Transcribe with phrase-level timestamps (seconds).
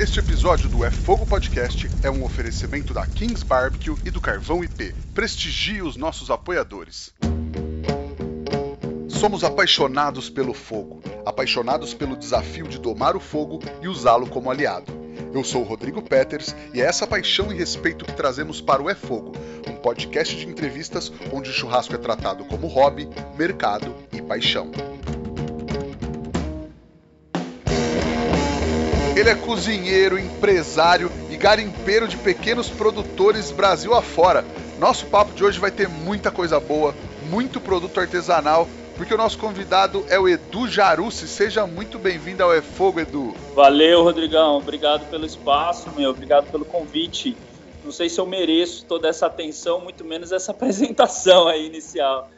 [0.00, 4.64] Este episódio do É Fogo Podcast é um oferecimento da Kings Barbecue e do Carvão
[4.64, 4.94] IP.
[5.12, 7.12] Prestigie os nossos apoiadores.
[9.10, 14.90] Somos apaixonados pelo fogo, apaixonados pelo desafio de domar o fogo e usá-lo como aliado.
[15.34, 18.88] Eu sou o Rodrigo Peters e é essa paixão e respeito que trazemos para o
[18.88, 19.32] É Fogo,
[19.68, 23.06] um podcast de entrevistas onde o churrasco é tratado como hobby,
[23.36, 24.72] mercado e paixão.
[29.20, 34.42] Ele é cozinheiro, empresário e garimpeiro de pequenos produtores Brasil afora.
[34.78, 36.94] Nosso papo de hoje vai ter muita coisa boa,
[37.28, 38.66] muito produto artesanal,
[38.96, 41.28] porque o nosso convidado é o Edu Jarucci.
[41.28, 43.34] Seja muito bem-vindo ao É Fogo, Edu.
[43.54, 44.56] Valeu, Rodrigão.
[44.56, 46.08] Obrigado pelo espaço, meu.
[46.08, 47.36] Obrigado pelo convite.
[47.84, 52.30] Não sei se eu mereço toda essa atenção, muito menos essa apresentação aí inicial.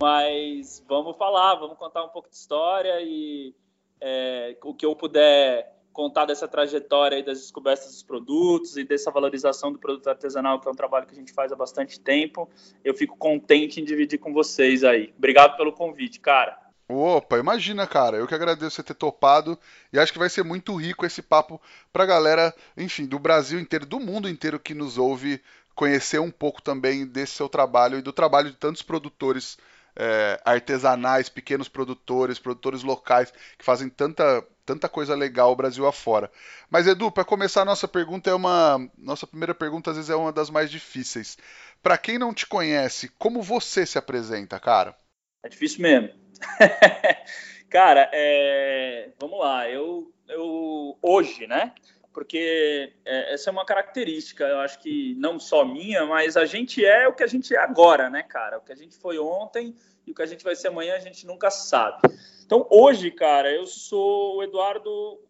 [0.00, 3.52] Mas vamos falar, vamos contar um pouco de história e
[4.00, 9.72] é, o que eu puder contar dessa trajetória das descobertas dos produtos e dessa valorização
[9.72, 12.48] do produto artesanal, que é um trabalho que a gente faz há bastante tempo.
[12.84, 15.12] Eu fico contente em dividir com vocês aí.
[15.18, 16.56] Obrigado pelo convite, cara.
[16.88, 18.16] Opa, imagina, cara.
[18.16, 19.58] Eu que agradeço você ter topado
[19.92, 21.60] e acho que vai ser muito rico esse papo
[21.92, 25.42] pra galera, enfim, do Brasil inteiro, do mundo inteiro que nos ouve,
[25.74, 29.58] conhecer um pouco também desse seu trabalho e do trabalho de tantos produtores
[29.96, 36.30] é, artesanais, pequenos produtores, produtores locais que fazem tanta tanta coisa legal o Brasil afora.
[36.68, 40.30] Mas Edu, para começar nossa pergunta é uma nossa primeira pergunta às vezes é uma
[40.30, 41.38] das mais difíceis.
[41.82, 44.94] Para quem não te conhece, como você se apresenta, cara?
[45.42, 46.10] É difícil mesmo.
[47.70, 49.10] cara, é...
[49.18, 49.70] vamos lá.
[49.70, 51.72] Eu, eu hoje, né?
[52.12, 56.84] Porque é, essa é uma característica, eu acho que não só minha, mas a gente
[56.84, 58.58] é o que a gente é agora, né, cara?
[58.58, 59.74] O que a gente foi ontem
[60.06, 62.00] e o que a gente vai ser amanhã a gente nunca sabe.
[62.44, 65.20] Então, hoje, cara, eu sou o Eduardo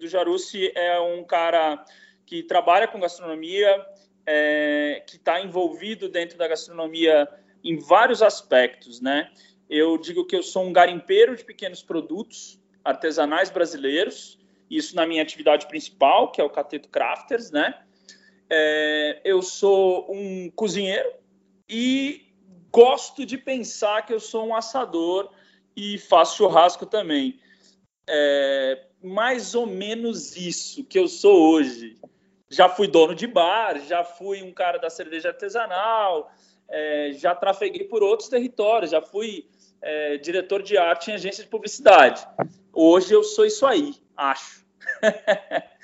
[0.00, 1.84] do Jarucci, é um cara
[2.26, 3.84] que trabalha com gastronomia,
[4.26, 7.28] é, que está envolvido dentro da gastronomia
[7.62, 9.30] em vários aspectos, né?
[9.68, 14.38] Eu digo que eu sou um garimpeiro de pequenos produtos artesanais brasileiros,
[14.76, 17.78] isso na minha atividade principal, que é o Cateto Crafters, né?
[18.50, 21.10] É, eu sou um cozinheiro
[21.68, 22.26] e
[22.70, 25.30] gosto de pensar que eu sou um assador
[25.76, 27.40] e faço churrasco também.
[28.08, 31.98] É mais ou menos isso que eu sou hoje.
[32.48, 36.32] Já fui dono de bar, já fui um cara da cerveja artesanal,
[36.66, 39.46] é, já trafeguei por outros territórios, já fui
[39.82, 42.26] é, diretor de arte em agência de publicidade.
[42.72, 44.63] Hoje eu sou isso aí, acho.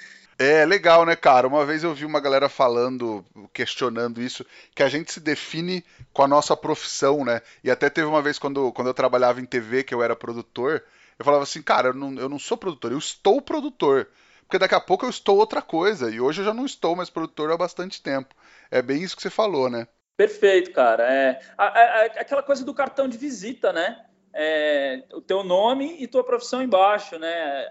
[0.42, 1.46] É legal, né, cara?
[1.46, 3.22] Uma vez eu vi uma galera falando,
[3.52, 4.42] questionando isso,
[4.74, 7.42] que a gente se define com a nossa profissão, né?
[7.62, 10.82] E até teve uma vez quando, quando eu trabalhava em TV, que eu era produtor,
[11.18, 14.08] eu falava assim, cara, eu não, eu não sou produtor, eu estou produtor.
[14.50, 16.10] Porque daqui a pouco eu estou outra coisa.
[16.10, 18.34] E hoje eu já não estou mais produtor há bastante tempo.
[18.70, 19.86] É bem isso que você falou, né?
[20.16, 21.04] Perfeito, cara.
[21.04, 24.06] É, é, é aquela coisa do cartão de visita, né?
[24.32, 27.68] É, o teu nome e tua profissão embaixo, né?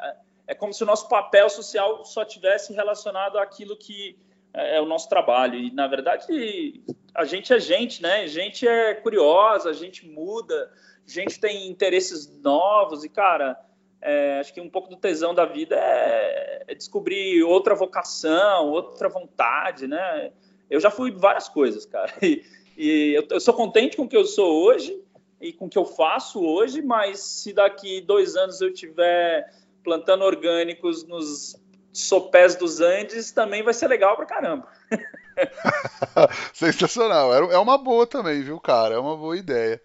[0.50, 4.18] É como se o nosso papel social só tivesse relacionado àquilo que
[4.52, 5.54] é, é o nosso trabalho.
[5.54, 6.82] E, na verdade,
[7.14, 8.22] a gente é gente, né?
[8.22, 10.72] A gente é curiosa, a gente muda,
[11.08, 13.64] a gente tem interesses novos e, cara,
[14.02, 19.08] é, acho que um pouco do tesão da vida é, é, descobrir outra vocação, outra
[19.08, 20.31] vontade, né?
[20.68, 22.12] Eu já fui várias coisas, cara.
[22.24, 22.44] E,
[22.81, 25.00] e eu, eu, sou contente com o que eu sou hoje
[25.40, 30.23] e com o que eu faço hoje, mas se daqui dois anos eu tiver plantando
[30.23, 31.56] orgânicos nos
[31.91, 34.67] sopés dos Andes também vai ser legal pra caramba.
[36.53, 37.34] Sensacional.
[37.34, 38.95] É uma boa também, viu, cara?
[38.95, 39.81] É uma boa ideia.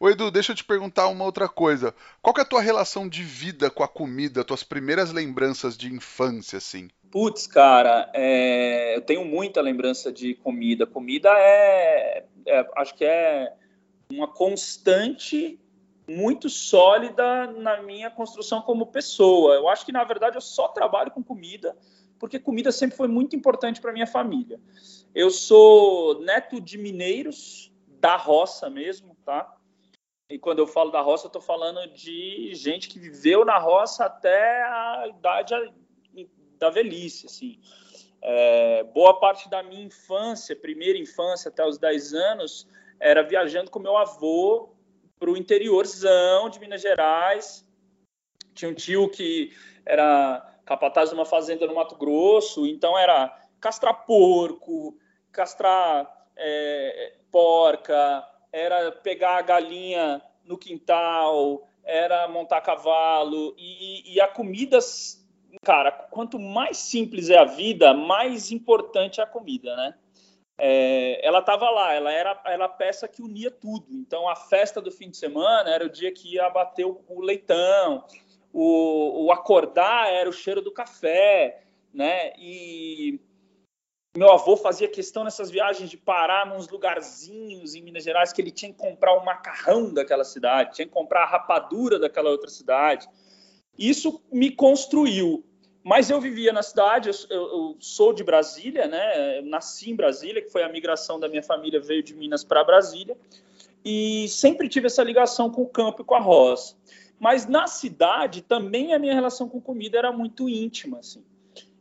[0.00, 1.92] Ô Edu, deixa eu te perguntar uma outra coisa.
[2.22, 6.58] Qual é a tua relação de vida com a comida, tuas primeiras lembranças de infância,
[6.58, 6.88] assim?
[7.10, 8.96] Putz, cara, é...
[8.96, 10.86] eu tenho muita lembrança de comida.
[10.86, 12.24] Comida é...
[12.46, 13.52] é, acho que é
[14.12, 15.58] uma constante
[16.08, 19.54] muito sólida na minha construção como pessoa.
[19.54, 21.76] Eu acho que, na verdade, eu só trabalho com comida,
[22.18, 24.58] porque comida sempre foi muito importante para minha família.
[25.14, 29.54] Eu sou neto de mineiros da roça mesmo, tá?
[30.30, 34.04] E quando eu falo da roça, eu estou falando de gente que viveu na roça
[34.04, 35.54] até a idade
[36.58, 37.60] da velhice, assim.
[38.20, 42.68] É, boa parte da minha infância, primeira infância até os 10 anos,
[42.98, 44.74] era viajando com meu avô
[45.18, 47.66] para o interiorzão de Minas Gerais.
[48.54, 49.52] Tinha um tio que
[49.84, 54.96] era capataz de uma fazenda no Mato Grosso, então era castrar porco,
[55.32, 64.28] castrar é, porca, era pegar a galinha no quintal, era montar cavalo e, e a
[64.28, 64.78] comida
[65.62, 69.94] cara, quanto mais simples é a vida, mais importante é a comida, né?
[70.60, 73.86] É, ela estava lá, ela era, era a peça que unia tudo.
[73.90, 77.20] Então, a festa do fim de semana era o dia que ia bater o, o
[77.20, 78.04] leitão,
[78.52, 81.62] o, o, acordar era o cheiro do café,
[81.94, 82.32] né?
[82.36, 83.20] E
[84.16, 88.50] meu avô fazia questão nessas viagens de parar nos lugarzinhos em Minas Gerais que ele
[88.50, 93.08] tinha que comprar o macarrão daquela cidade, tinha que comprar a rapadura daquela outra cidade.
[93.78, 95.47] Isso me construiu.
[95.88, 99.38] Mas eu vivia na cidade, eu, eu, sou de Brasília, né?
[99.38, 102.62] Eu nasci em Brasília, que foi a migração da minha família, veio de Minas para
[102.62, 103.16] Brasília,
[103.82, 106.76] e sempre tive essa ligação com o campo e com a roça.
[107.18, 111.24] Mas na cidade também a minha relação com comida era muito íntima, assim.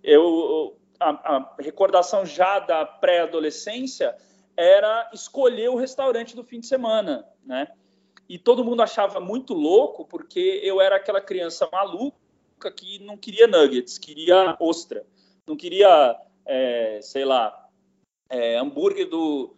[0.01, 4.15] Eu, a, a recordação já da pré-adolescência
[4.55, 7.67] era escolher o restaurante do fim de semana, né?
[8.29, 12.25] E todo mundo achava muito louco porque eu era aquela criança maluca
[12.75, 15.05] que não queria nuggets, queria ostra,
[15.45, 17.69] não queria, é, sei lá,
[18.29, 19.55] é, hambúrguer do,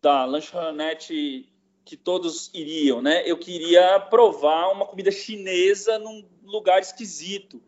[0.00, 1.50] da lanchonete
[1.84, 3.22] que todos iriam, né?
[3.24, 7.62] Eu queria provar uma comida chinesa num lugar esquisito.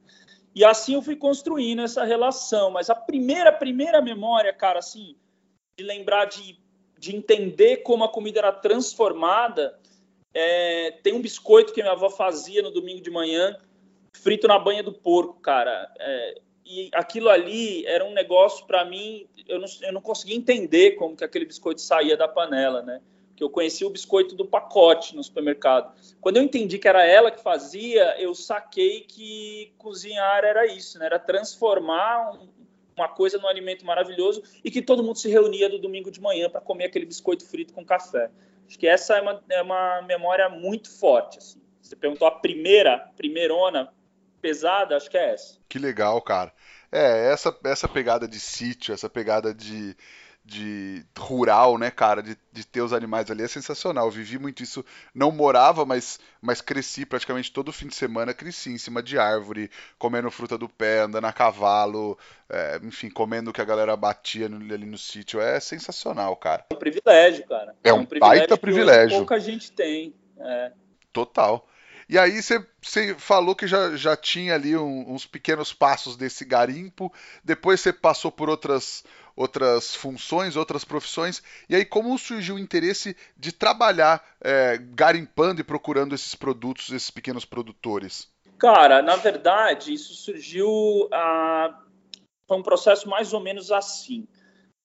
[0.55, 2.70] E assim eu fui construindo essa relação.
[2.70, 5.17] Mas a primeira, primeira memória, cara, assim,
[5.79, 6.58] de lembrar de,
[6.99, 9.79] de entender como a comida era transformada,
[10.35, 13.58] é, tem um biscoito que minha avó fazia no domingo de manhã,
[14.12, 15.93] frito na banha do porco, cara.
[15.99, 20.93] É, e aquilo ali era um negócio para mim, eu não, eu não conseguia entender
[20.93, 23.01] como que aquele biscoito saía da panela, né?
[23.35, 25.93] Que eu conhecia o biscoito do pacote no supermercado.
[26.21, 31.07] Quando eu entendi que era ela que fazia, eu saquei que cozinhar era isso, né?
[31.07, 32.49] Era transformar um,
[32.97, 36.49] uma coisa num alimento maravilhoso e que todo mundo se reunia do domingo de manhã
[36.49, 38.31] para comer aquele biscoito frito com café.
[38.69, 41.39] Acho que essa é uma, é uma memória muito forte.
[41.39, 41.61] Assim.
[41.83, 43.93] Você perguntou a primeira, primeirona,
[44.40, 45.58] pesada, acho que é essa.
[45.69, 46.52] Que legal, cara.
[46.90, 49.96] É, essa, essa pegada de sítio, essa pegada de,
[50.44, 54.06] de rural, né, cara, de, de ter os animais ali é sensacional.
[54.06, 54.84] Eu vivi muito isso,
[55.14, 59.70] não morava, mas, mas cresci praticamente todo fim de semana, cresci em cima de árvore,
[59.98, 64.48] comendo fruta do pé, andando a cavalo, é, enfim, comendo o que a galera batia
[64.48, 65.40] no, ali no sítio.
[65.40, 66.66] É sensacional, cara.
[66.70, 67.76] É um privilégio, cara.
[67.84, 69.19] É, é um, um privilégio baita privilégio.
[69.19, 70.12] pouca gente tem.
[70.38, 70.72] É.
[71.12, 71.66] Total.
[72.11, 77.12] E aí você falou que já, já tinha ali um, uns pequenos passos desse garimpo,
[77.45, 79.05] depois você passou por outras,
[79.37, 85.65] outras funções, outras profissões, e aí como surgiu o interesse de trabalhar é, garimpando e
[85.65, 88.29] procurando esses produtos, esses pequenos produtores?
[88.59, 91.09] Cara, na verdade, isso surgiu.
[91.12, 91.81] Ah,
[92.49, 94.27] foi um processo mais ou menos assim.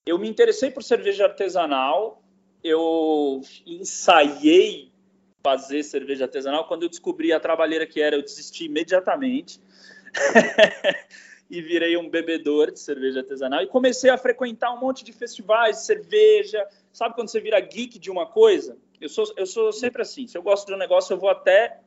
[0.06, 2.22] Eu me interessei por cerveja artesanal,
[2.64, 4.94] eu ensaiei
[5.46, 6.68] fazer cerveja artesanal.
[6.68, 9.62] Quando eu descobri a trabalheira que era, eu desisti imediatamente.
[11.48, 15.78] e virei um bebedor de cerveja artesanal e comecei a frequentar um monte de festivais
[15.78, 16.66] de cerveja.
[16.92, 18.76] Sabe quando você vira geek de uma coisa?
[19.00, 20.26] Eu sou, eu sou sempre assim.
[20.26, 21.80] Se eu gosto de um negócio, eu vou até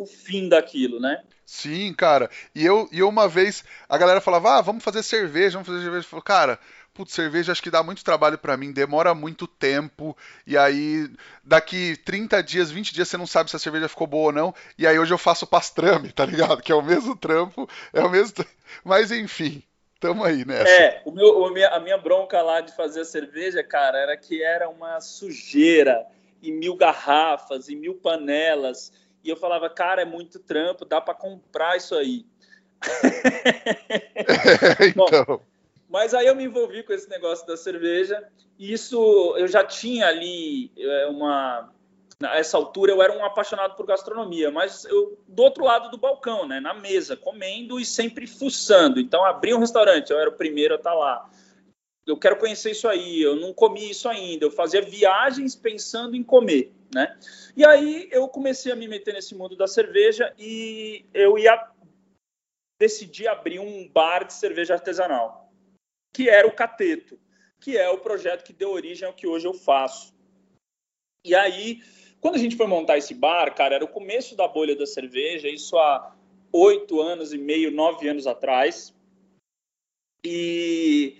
[0.00, 1.22] o fim daquilo, né?
[1.44, 2.30] Sim, cara.
[2.54, 5.82] E eu, e eu uma vez, a galera falava, ah, vamos fazer cerveja, vamos fazer
[5.82, 6.06] cerveja.
[6.06, 6.58] Eu falei, cara,
[6.94, 10.16] putz, cerveja acho que dá muito trabalho para mim, demora muito tempo,
[10.46, 11.08] e aí
[11.42, 14.54] daqui 30 dias, 20 dias você não sabe se a cerveja ficou boa ou não,
[14.76, 16.62] e aí hoje eu faço pastrame, tá ligado?
[16.62, 18.44] Que é o mesmo trampo, é o mesmo.
[18.84, 19.62] Mas enfim,
[19.98, 20.70] tamo aí nessa.
[20.70, 24.68] É, o meu, a minha bronca lá de fazer a cerveja, cara, era que era
[24.68, 26.06] uma sujeira,
[26.42, 28.92] e mil garrafas, e mil panelas,
[29.24, 32.26] e eu falava, cara, é muito trampo, dá para comprar isso aí.
[34.24, 35.06] É, então.
[35.26, 35.42] Bom,
[35.92, 38.26] mas aí eu me envolvi com esse negócio da cerveja.
[38.58, 38.96] E isso
[39.36, 41.70] eu já tinha ali é, uma.
[42.18, 46.48] Nessa altura eu era um apaixonado por gastronomia, mas eu do outro lado do balcão,
[46.48, 48.98] né, na mesa, comendo e sempre fuçando.
[49.00, 51.28] Então abri um restaurante, eu era o primeiro a estar lá.
[52.06, 54.46] Eu quero conhecer isso aí, eu não comi isso ainda.
[54.46, 57.18] Eu fazia viagens pensando em comer, né?
[57.54, 61.68] E aí eu comecei a me meter nesse mundo da cerveja e eu ia
[62.80, 65.41] decidir abrir um bar de cerveja artesanal
[66.12, 67.18] que era o Cateto,
[67.60, 70.14] que é o projeto que deu origem ao que hoje eu faço.
[71.24, 71.82] E aí,
[72.20, 75.48] quando a gente foi montar esse bar, cara, era o começo da bolha da cerveja,
[75.48, 76.14] isso há
[76.52, 78.94] oito anos e meio, nove anos atrás.
[80.24, 81.16] E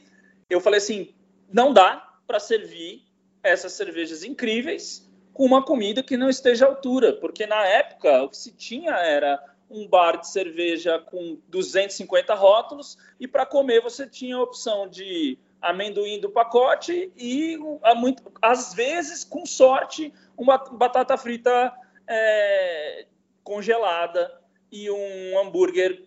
[0.50, 1.14] eu falei assim:
[1.48, 3.04] não dá para servir
[3.42, 8.28] essas cervejas incríveis com uma comida que não esteja à altura, porque na época o
[8.28, 14.06] que se tinha era um bar de cerveja com 250 rótulos e para comer você
[14.06, 17.56] tinha a opção de amendoim do pacote e
[17.96, 21.72] muito, às vezes com sorte uma batata frita
[22.06, 23.06] é,
[23.42, 24.30] congelada
[24.70, 26.06] e um hambúrguer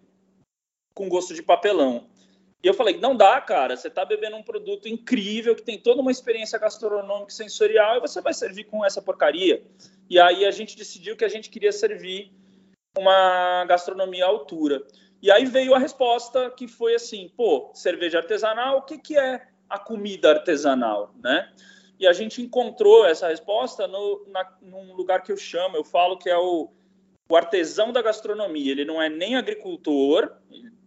[0.94, 2.08] com gosto de papelão.
[2.64, 6.02] E eu falei, não dá, cara, você está bebendo um produto incrível, que tem toda
[6.02, 9.64] uma experiência gastronômica e sensorial, e você vai servir com essa porcaria.
[10.10, 12.34] E aí a gente decidiu que a gente queria servir
[12.98, 14.82] uma gastronomia à altura.
[15.22, 19.48] E aí veio a resposta que foi assim, pô, cerveja artesanal, o que, que é
[19.70, 21.52] a comida artesanal, né?
[22.00, 26.18] E a gente encontrou essa resposta no, na, num lugar que eu chamo, eu falo
[26.18, 26.70] que é o,
[27.30, 28.72] o artesão da gastronomia.
[28.72, 30.32] Ele não é nem agricultor,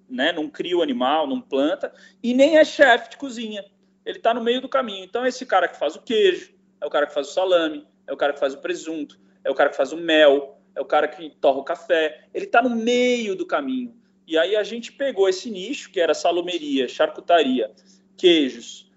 [0.09, 0.33] né?
[0.33, 3.65] Não cria o animal, não planta, e nem é chefe de cozinha.
[4.05, 5.05] Ele está no meio do caminho.
[5.05, 8.13] Então, esse cara que faz o queijo, é o cara que faz o salame, é
[8.13, 10.85] o cara que faz o presunto, é o cara que faz o mel, é o
[10.85, 12.29] cara que torra o café.
[12.33, 13.97] Ele está no meio do caminho.
[14.27, 17.73] E aí a gente pegou esse nicho, que era salomeria, charcutaria,
[18.17, 18.91] queijos,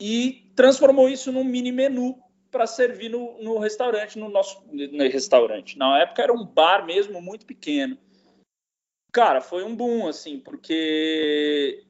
[0.00, 2.18] e transformou isso num mini menu
[2.50, 5.76] para servir no, no, restaurante, no nosso no restaurante.
[5.76, 7.98] Na época era um bar mesmo, muito pequeno.
[9.12, 11.84] Cara, foi um boom, assim, porque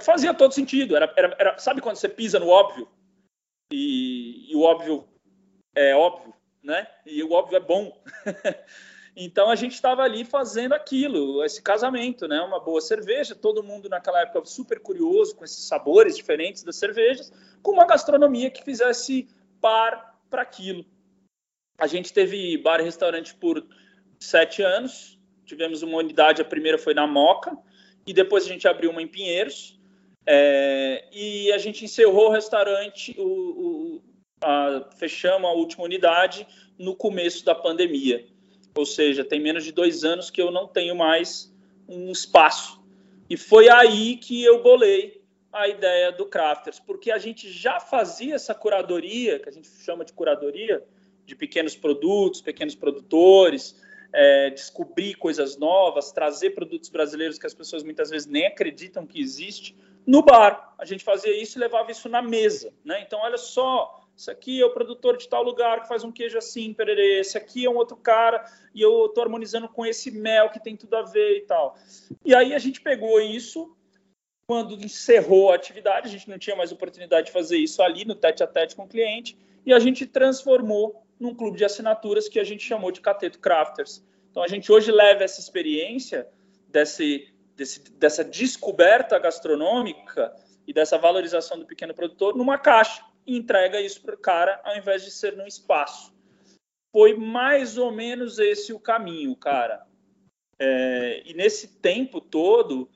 [0.00, 0.94] fazia todo sentido.
[0.94, 2.88] Era, era, era sabe quando você pisa no óbvio?
[3.72, 5.08] E, e o óbvio
[5.74, 6.86] é óbvio, né?
[7.06, 8.00] E o óbvio é bom.
[9.20, 12.40] Então a gente estava ali fazendo aquilo, esse casamento, né?
[12.40, 17.32] Uma boa cerveja, todo mundo naquela época super curioso com esses sabores diferentes das cervejas,
[17.60, 19.28] com uma gastronomia que fizesse
[19.60, 20.86] par para aquilo.
[21.76, 23.66] A gente teve bar e restaurante por
[24.20, 27.58] sete anos, tivemos uma unidade, a primeira foi na Moca,
[28.06, 29.80] e depois a gente abriu uma em Pinheiros,
[30.24, 34.00] é, e a gente encerrou o restaurante, o,
[34.42, 36.46] a, fechamos a última unidade
[36.78, 38.24] no começo da pandemia
[38.78, 41.52] ou seja, tem menos de dois anos que eu não tenho mais
[41.88, 42.80] um espaço.
[43.28, 45.20] E foi aí que eu bolei
[45.52, 50.04] a ideia do Crafters, porque a gente já fazia essa curadoria, que a gente chama
[50.04, 50.84] de curadoria,
[51.26, 57.82] de pequenos produtos, pequenos produtores, é, descobrir coisas novas, trazer produtos brasileiros que as pessoas
[57.82, 59.76] muitas vezes nem acreditam que existe,
[60.06, 60.74] no bar.
[60.78, 62.72] A gente fazia isso e levava isso na mesa.
[62.84, 63.02] Né?
[63.02, 66.36] Então, olha só, esse aqui é o produtor de tal lugar que faz um queijo
[66.36, 67.20] assim, pererê.
[67.20, 68.44] Esse aqui é um outro cara
[68.74, 71.76] e eu estou harmonizando com esse mel que tem tudo a ver e tal.
[72.24, 73.76] E aí a gente pegou isso
[74.44, 78.16] quando encerrou a atividade, a gente não tinha mais oportunidade de fazer isso ali no
[78.16, 82.40] tete a tete com o cliente e a gente transformou num clube de assinaturas que
[82.40, 84.04] a gente chamou de Cateto Crafters.
[84.32, 86.28] Então a gente hoje leva essa experiência
[86.66, 90.34] desse, desse, dessa descoberta gastronômica
[90.66, 94.74] e dessa valorização do pequeno produtor numa caixa e entrega isso para o cara, ao
[94.76, 96.12] invés de ser num espaço.
[96.90, 99.86] Foi mais ou menos esse o caminho, cara.
[100.58, 102.88] É, e nesse tempo todo,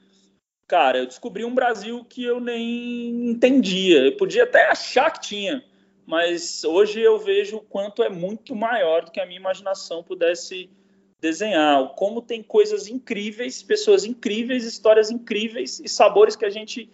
[0.67, 3.99] cara, eu descobri um Brasil que eu nem entendia.
[4.07, 5.63] Eu podia até achar que tinha,
[6.07, 10.71] mas hoje eu vejo o quanto é muito maior do que a minha imaginação pudesse
[11.21, 11.95] desenhar.
[11.95, 16.91] Como tem coisas incríveis, pessoas incríveis, histórias incríveis e sabores que a gente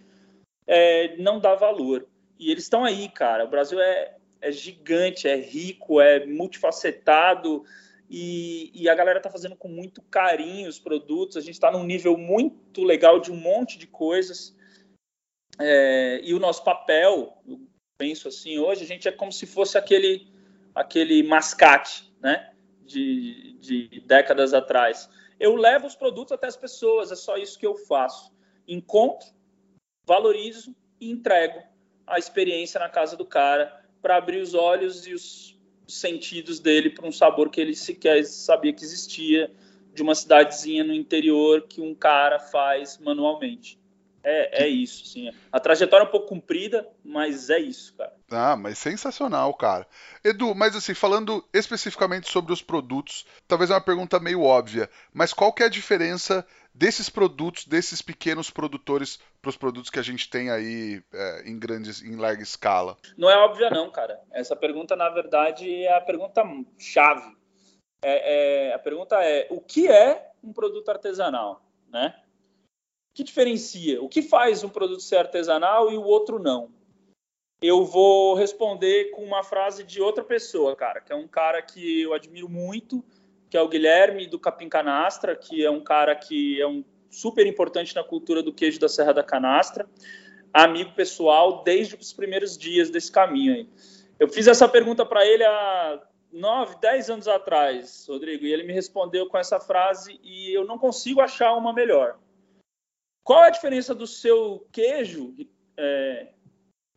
[0.67, 2.05] é, não dá valor.
[2.39, 3.43] E eles estão aí, cara.
[3.43, 7.65] O Brasil é, é gigante, é rico, é multifacetado
[8.09, 11.35] e, e a galera está fazendo com muito carinho os produtos.
[11.35, 14.55] A gente está num nível muito legal de um monte de coisas.
[15.59, 17.59] É, e o nosso papel, eu
[17.97, 20.31] penso assim, hoje a gente é como se fosse aquele,
[20.73, 22.53] aquele mascate, né?
[22.85, 25.09] De, de décadas atrás.
[25.37, 28.31] Eu levo os produtos até as pessoas, é só isso que eu faço.
[28.65, 29.27] Encontro,
[30.07, 31.68] valorizo e entrego
[32.09, 37.07] a experiência na casa do cara para abrir os olhos e os sentidos dele para
[37.07, 39.51] um sabor que ele sequer sabia que existia
[39.93, 43.79] de uma cidadezinha no interior que um cara faz manualmente.
[44.23, 45.31] É, é isso, sim.
[45.51, 48.13] A trajetória é um pouco comprida, mas é isso, cara.
[48.29, 49.87] Ah, mas sensacional, cara.
[50.23, 55.33] Edu, mas assim, falando especificamente sobre os produtos, talvez é uma pergunta meio óbvia, mas
[55.33, 56.45] qual que é a diferença
[56.79, 61.59] desses produtos, desses pequenos produtores, para os produtos que a gente tem aí é, em
[61.59, 62.95] grandes, em larga escala?
[63.17, 64.17] Não é óbvia não, cara.
[64.31, 66.41] Essa pergunta, na verdade, é a pergunta
[66.77, 67.35] chave.
[68.01, 72.15] É, é, a pergunta é, o que é um produto artesanal, né?
[73.11, 74.01] O que diferencia?
[74.01, 76.71] O que faz um produto ser artesanal e o outro não?
[77.61, 82.03] Eu vou responder com uma frase de outra pessoa, cara, que é um cara que
[82.03, 83.03] eu admiro muito,
[83.49, 87.45] que é o Guilherme do Capim Canastra, que é um cara que é um super
[87.47, 89.89] importante na cultura do queijo da Serra da Canastra,
[90.53, 93.69] amigo pessoal desde os primeiros dias desse caminho aí.
[94.19, 96.01] Eu fiz essa pergunta para ele há
[96.31, 100.77] nove, dez anos atrás, Rodrigo, e ele me respondeu com essa frase e eu não
[100.77, 102.19] consigo achar uma melhor.
[103.23, 105.35] Qual é a diferença do seu queijo
[105.77, 106.29] é,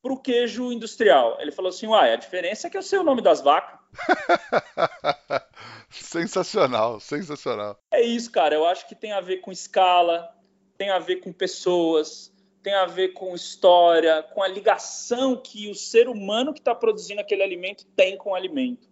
[0.03, 1.39] para o queijo industrial?
[1.41, 3.79] Ele falou assim, uai, a diferença é que eu sei o nome das vacas.
[5.93, 7.79] sensacional, sensacional.
[7.91, 8.55] É isso, cara.
[8.55, 10.35] Eu acho que tem a ver com escala,
[10.77, 12.33] tem a ver com pessoas,
[12.63, 17.21] tem a ver com história, com a ligação que o ser humano que está produzindo
[17.21, 18.89] aquele alimento tem com o alimento.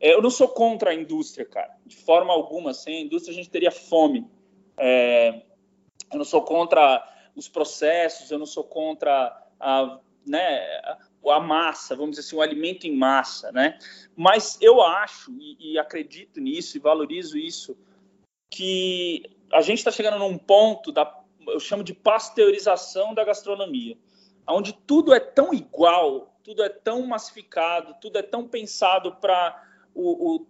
[0.00, 2.74] É, eu não sou contra a indústria, cara, de forma alguma.
[2.74, 4.28] Sem a indústria a gente teria fome.
[4.76, 5.42] É,
[6.12, 7.02] eu não sou contra
[7.34, 10.60] os processos, eu não sou contra a, né,
[11.30, 13.78] a massa, vamos dizer assim, o alimento em massa, né?
[14.16, 17.76] Mas eu acho e, e acredito nisso e valorizo isso
[18.50, 21.04] que a gente está chegando num ponto da
[21.48, 23.98] eu chamo de pasteurização da gastronomia,
[24.48, 29.62] onde tudo é tão igual, tudo é tão massificado, tudo é tão pensado para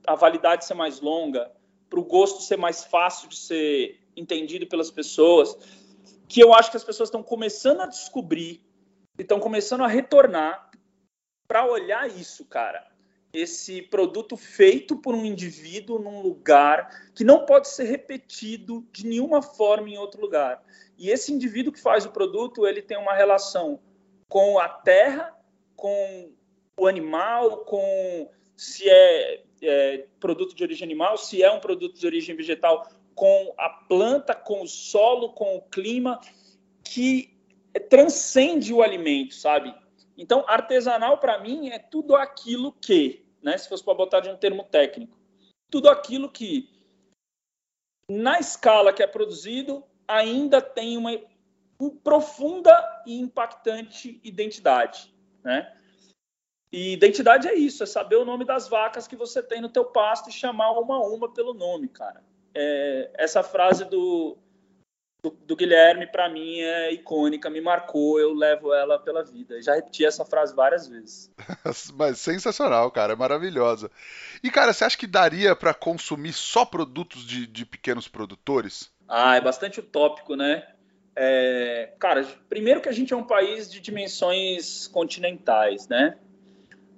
[0.06, 1.50] a validade ser mais longa,
[1.90, 5.56] para o gosto ser mais fácil de ser entendido pelas pessoas,
[6.28, 8.62] que eu acho que as pessoas estão começando a descobrir
[9.22, 10.70] estão começando a retornar
[11.46, 12.86] para olhar isso, cara.
[13.32, 19.42] Esse produto feito por um indivíduo num lugar que não pode ser repetido de nenhuma
[19.42, 20.62] forma em outro lugar.
[20.96, 23.80] E esse indivíduo que faz o produto, ele tem uma relação
[24.28, 25.36] com a terra,
[25.74, 26.32] com
[26.76, 32.06] o animal, com se é, é produto de origem animal, se é um produto de
[32.06, 36.20] origem vegetal, com a planta, com o solo, com o clima,
[36.84, 37.33] que
[37.80, 39.74] transcende o alimento, sabe?
[40.16, 44.36] Então, artesanal para mim é tudo aquilo que, né, se fosse para botar de um
[44.36, 45.18] termo técnico,
[45.70, 46.70] tudo aquilo que
[48.08, 51.10] na escala que é produzido ainda tem uma
[52.02, 55.12] profunda e impactante identidade,
[55.42, 55.76] né?
[56.70, 59.84] E identidade é isso, é saber o nome das vacas que você tem no teu
[59.84, 62.22] pasto e chamar uma a uma pelo nome, cara
[62.54, 64.38] é, essa frase do,
[65.24, 69.60] do, do Guilherme, para mim, é icônica, me marcou, eu levo ela pela vida.
[69.62, 71.32] Já repeti essa frase várias vezes.
[71.96, 73.90] Mas sensacional, cara, é maravilhosa.
[74.42, 78.92] E, cara, você acha que daria para consumir só produtos de, de pequenos produtores?
[79.08, 80.66] Ah, é bastante utópico, né?
[81.16, 86.18] É, cara, primeiro que a gente é um país de dimensões continentais, né?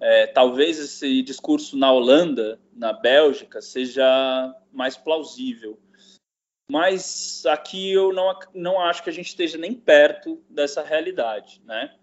[0.01, 5.79] É, talvez esse discurso na Holanda, na Bélgica, seja mais plausível.
[6.71, 11.95] Mas aqui eu não, não acho que a gente esteja nem perto dessa realidade, né?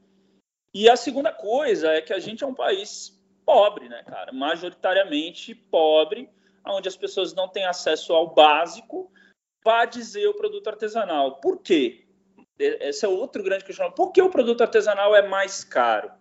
[0.74, 4.32] E a segunda coisa é que a gente é um país pobre, né, cara?
[4.32, 6.30] Majoritariamente pobre,
[6.66, 9.12] onde as pessoas não têm acesso ao básico,
[9.64, 11.40] para dizer o produto artesanal.
[11.40, 12.06] Por quê?
[12.58, 13.96] Esse é outro grande questionamento.
[13.96, 16.12] Por que o produto artesanal é mais caro?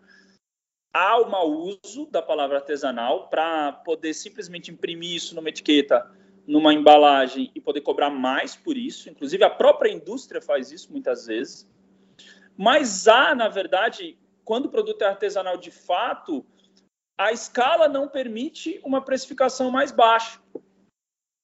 [0.93, 6.11] há o mau uso da palavra artesanal para poder simplesmente imprimir isso numa etiqueta,
[6.47, 9.09] numa embalagem e poder cobrar mais por isso.
[9.09, 11.69] Inclusive, a própria indústria faz isso muitas vezes.
[12.57, 16.45] Mas há, na verdade, quando o produto é artesanal de fato,
[17.17, 20.41] a escala não permite uma precificação mais baixa.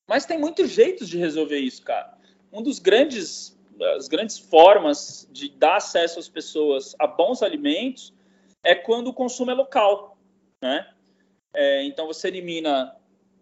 [0.09, 2.19] Mas tem muitos jeitos de resolver isso, cara.
[2.53, 3.57] Um dos grandes
[3.97, 8.13] as grandes formas de dar acesso às pessoas a bons alimentos
[8.63, 10.19] é quando o consumo é local,
[10.61, 10.93] né?
[11.55, 12.95] É, então você elimina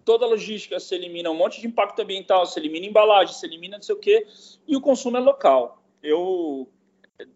[0.07, 3.77] toda a logística, você elimina um monte de impacto ambiental, você elimina embalagem, você elimina
[3.77, 4.25] não sei o quê,
[4.67, 5.83] e o consumo é local.
[6.01, 6.71] Eu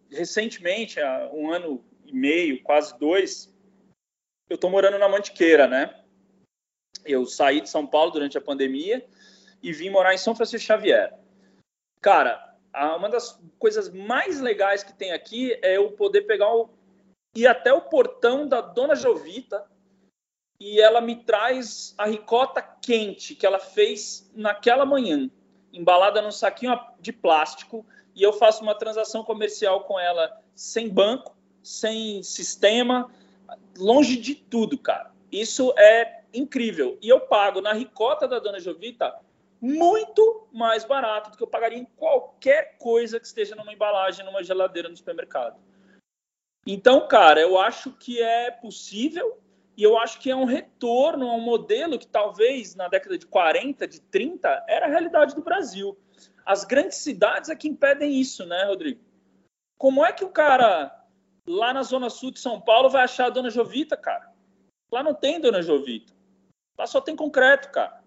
[0.08, 3.52] recentemente, há um ano e meio, quase dois,
[4.48, 6.02] eu estou morando na Mantiqueira, né?
[7.04, 9.04] Eu saí de São Paulo durante a pandemia
[9.62, 11.18] e vim morar em São Francisco Xavier.
[12.00, 12.56] Cara,
[12.96, 16.70] uma das coisas mais legais que tem aqui é eu poder pegar o
[17.34, 19.68] ir até o portão da dona Jovita
[20.60, 25.30] e ela me traz a ricota quente que ela fez naquela manhã,
[25.72, 31.34] embalada num saquinho de plástico, e eu faço uma transação comercial com ela sem banco,
[31.62, 33.10] sem sistema,
[33.78, 35.10] longe de tudo, cara.
[35.32, 36.98] Isso é incrível.
[37.00, 39.18] E eu pago na ricota da dona Jovita
[39.60, 44.42] muito mais barato do que eu pagaria em qualquer coisa que esteja numa embalagem, numa
[44.42, 45.58] geladeira no supermercado.
[46.66, 49.38] Então, cara, eu acho que é possível
[49.80, 53.24] e eu acho que é um retorno a um modelo que talvez na década de
[53.24, 55.96] 40, de 30, era a realidade do Brasil.
[56.44, 59.00] As grandes cidades é que impedem isso, né, Rodrigo?
[59.78, 60.94] Como é que o cara
[61.48, 64.30] lá na zona sul de São Paulo vai achar a Dona Jovita, cara?
[64.92, 66.12] Lá não tem Dona Jovita.
[66.76, 68.04] Lá só tem concreto, cara.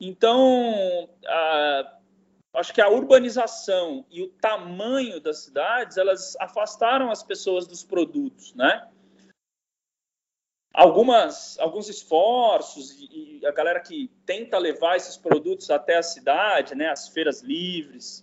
[0.00, 1.98] Então, a,
[2.54, 8.54] acho que a urbanização e o tamanho das cidades, elas afastaram as pessoas dos produtos,
[8.54, 8.88] né?
[10.76, 16.74] Algumas, alguns esforços e, e a galera que tenta levar esses produtos até a cidade,
[16.74, 16.90] né?
[16.90, 18.22] As feiras livres,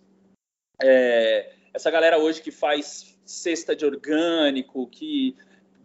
[0.81, 5.35] é, essa galera hoje que faz cesta de orgânico, que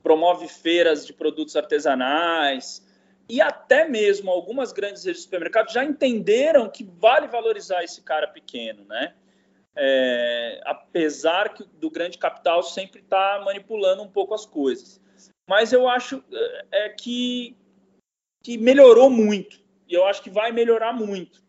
[0.02, 2.86] promove feiras de produtos artesanais,
[3.28, 8.28] e até mesmo algumas grandes redes de supermercado já entenderam que vale valorizar esse cara
[8.28, 9.14] pequeno, né?
[9.80, 15.00] é, apesar que, do grande capital sempre está manipulando um pouco as coisas.
[15.48, 17.56] Mas eu acho é, é, que,
[18.44, 19.58] que melhorou muito,
[19.88, 21.42] e eu acho que vai melhorar muito.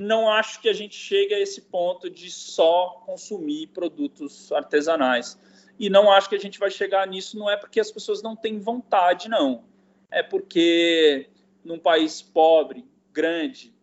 [0.00, 5.36] Não acho que a gente chegue a esse ponto de só consumir produtos artesanais.
[5.76, 8.36] E não acho que a gente vai chegar nisso, não é porque as pessoas não
[8.36, 9.64] têm vontade, não.
[10.08, 11.28] É porque
[11.64, 13.74] num país pobre, grande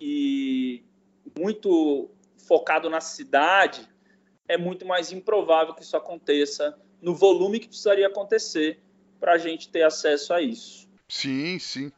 [0.00, 0.84] e
[1.36, 2.08] muito
[2.46, 3.88] focado na cidade,
[4.46, 8.80] é muito mais improvável que isso aconteça no volume que precisaria acontecer
[9.18, 10.88] para a gente ter acesso a isso.
[11.08, 11.92] Sim, sim.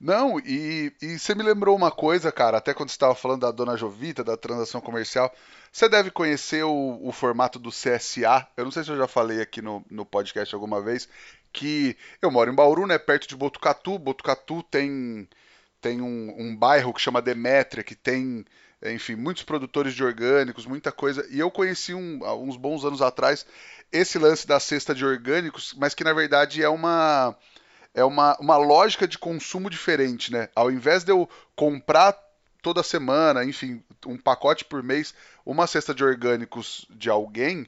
[0.00, 3.50] Não, e, e você me lembrou uma coisa, cara, até quando você estava falando da
[3.50, 5.34] Dona Jovita, da transação comercial,
[5.72, 8.46] você deve conhecer o, o, formato do CSA.
[8.56, 11.08] Eu não sei se eu já falei aqui no, no podcast alguma vez,
[11.52, 13.98] que eu moro em Bauru, né, perto de Botucatu.
[13.98, 15.28] Botucatu tem,
[15.80, 18.44] tem um, um bairro que chama Demétria, que tem
[18.82, 21.26] enfim, muitos produtores de orgânicos, muita coisa.
[21.30, 23.44] E eu conheci um, uns bons anos atrás
[23.92, 27.36] esse lance da cesta de orgânicos, mas que na verdade é uma
[27.94, 30.48] é uma, uma lógica de consumo diferente, né?
[30.54, 32.16] Ao invés de eu comprar
[32.62, 37.66] toda semana, enfim, um pacote por mês, uma cesta de orgânicos de alguém,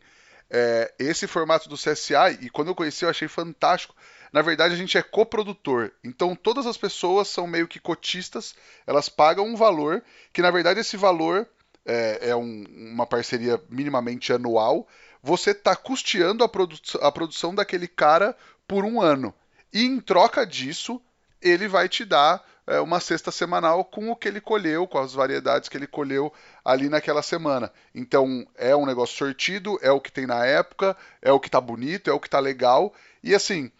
[0.51, 3.95] é, esse formato do CSA, e quando eu conheci eu achei fantástico,
[4.33, 5.91] na verdade a gente é coprodutor.
[6.05, 8.55] Então todas as pessoas são meio que cotistas,
[8.87, 10.03] elas pagam um valor,
[10.33, 11.49] que na verdade esse valor
[11.85, 14.87] é, é um, uma parceria minimamente anual.
[15.23, 19.35] Você está custeando a, produ a produção daquele cara por um ano.
[19.73, 21.01] E em troca disso,
[21.41, 25.13] ele vai te dar é, uma cesta semanal com o que ele colheu, com as
[25.13, 26.33] variedades que ele colheu
[26.65, 27.73] ali naquela semana.
[27.95, 31.61] Então é um negócio sortido, é o que tem na época, é o que tá
[31.61, 32.95] bonito, é o que tá legal.
[33.23, 33.71] E assim,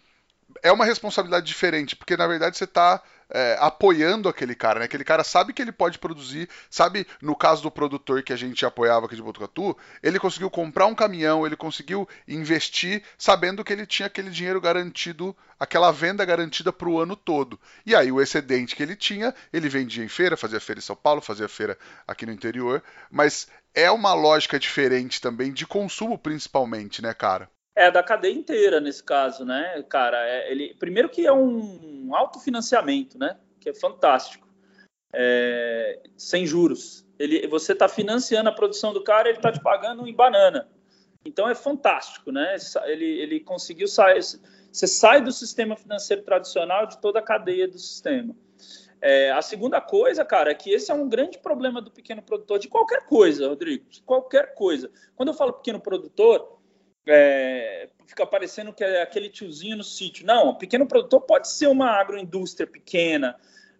[0.61, 3.01] é uma responsabilidade diferente, porque na verdade você está
[3.33, 4.85] é, apoiando aquele cara, né?
[4.85, 8.65] Aquele cara sabe que ele pode produzir, sabe, no caso do produtor que a gente
[8.65, 13.85] apoiava aqui de Botucatu, ele conseguiu comprar um caminhão, ele conseguiu investir, sabendo que ele
[13.85, 17.59] tinha aquele dinheiro garantido, aquela venda garantida para o ano todo.
[17.85, 20.95] E aí o excedente que ele tinha, ele vendia em feira, fazia feira em São
[20.95, 27.01] Paulo, fazia feira aqui no interior, mas é uma lógica diferente também de consumo principalmente,
[27.01, 27.49] né, cara?
[27.81, 30.17] É da cadeia inteira nesse caso, né, cara?
[30.23, 33.39] É, ele primeiro que é um autofinanciamento, né?
[33.59, 34.47] Que é fantástico,
[35.11, 37.03] é, sem juros.
[37.17, 40.69] Ele, você está financiando a produção do cara, ele está te pagando em banana.
[41.25, 42.55] Então é fantástico, né?
[42.85, 44.21] Ele, ele conseguiu sair.
[44.21, 48.35] Você sai do sistema financeiro tradicional de toda a cadeia do sistema.
[49.01, 52.59] É, a segunda coisa, cara, é que esse é um grande problema do pequeno produtor
[52.59, 54.91] de qualquer coisa, Rodrigo, de qualquer coisa.
[55.15, 56.60] Quando eu falo pequeno produtor,
[57.07, 60.25] é, fica parecendo que é aquele tiozinho no sítio.
[60.25, 63.35] Não, pequeno produtor pode ser uma agroindústria pequena,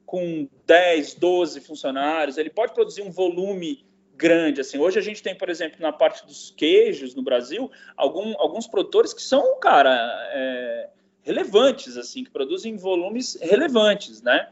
[0.05, 4.59] com 10, 12 funcionários, ele pode produzir um volume grande.
[4.59, 4.77] Assim.
[4.77, 9.13] Hoje a gente tem, por exemplo, na parte dos queijos no Brasil, algum, alguns produtores
[9.13, 9.95] que são, cara,
[10.33, 10.89] é,
[11.23, 14.51] relevantes, assim, que produzem volumes relevantes, né?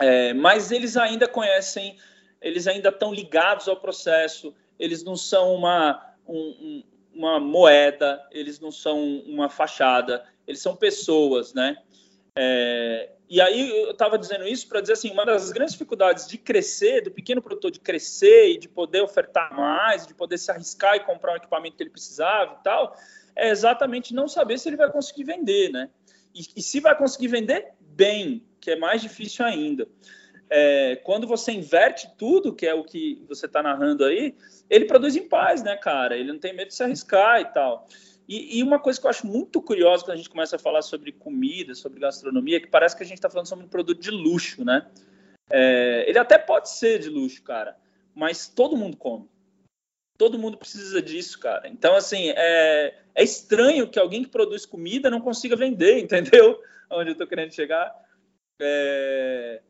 [0.00, 1.98] É, mas eles ainda conhecem,
[2.40, 6.82] eles ainda estão ligados ao processo, eles não são uma, um,
[7.14, 11.76] uma moeda, eles não são uma fachada, eles são pessoas, né?
[12.36, 16.38] É, e aí eu estava dizendo isso para dizer assim, uma das grandes dificuldades de
[16.38, 20.96] crescer, do pequeno produtor de crescer e de poder ofertar mais, de poder se arriscar
[20.96, 22.96] e comprar um equipamento que ele precisava e tal,
[23.36, 25.90] é exatamente não saber se ele vai conseguir vender, né?
[26.34, 29.86] E, e se vai conseguir vender bem, que é mais difícil ainda
[30.50, 34.34] é, quando você inverte tudo, que é o que você está narrando aí,
[34.68, 36.16] ele produz em paz, né, cara?
[36.16, 37.86] Ele não tem medo de se arriscar e tal.
[38.28, 40.82] E, e, uma coisa que eu acho muito curiosa quando a gente começa a falar
[40.82, 44.00] sobre comida, sobre gastronomia, é que parece que a gente está falando sobre um produto
[44.00, 44.88] de luxo, né?
[45.50, 47.76] É, ele até pode ser de luxo, cara,
[48.14, 49.28] mas todo mundo come.
[50.16, 51.68] Todo mundo precisa disso, cara.
[51.68, 56.60] Então, assim, é, é estranho que alguém que produz comida não consiga vender, entendeu?
[56.90, 57.92] Onde eu estou querendo chegar.
[58.60, 59.60] É,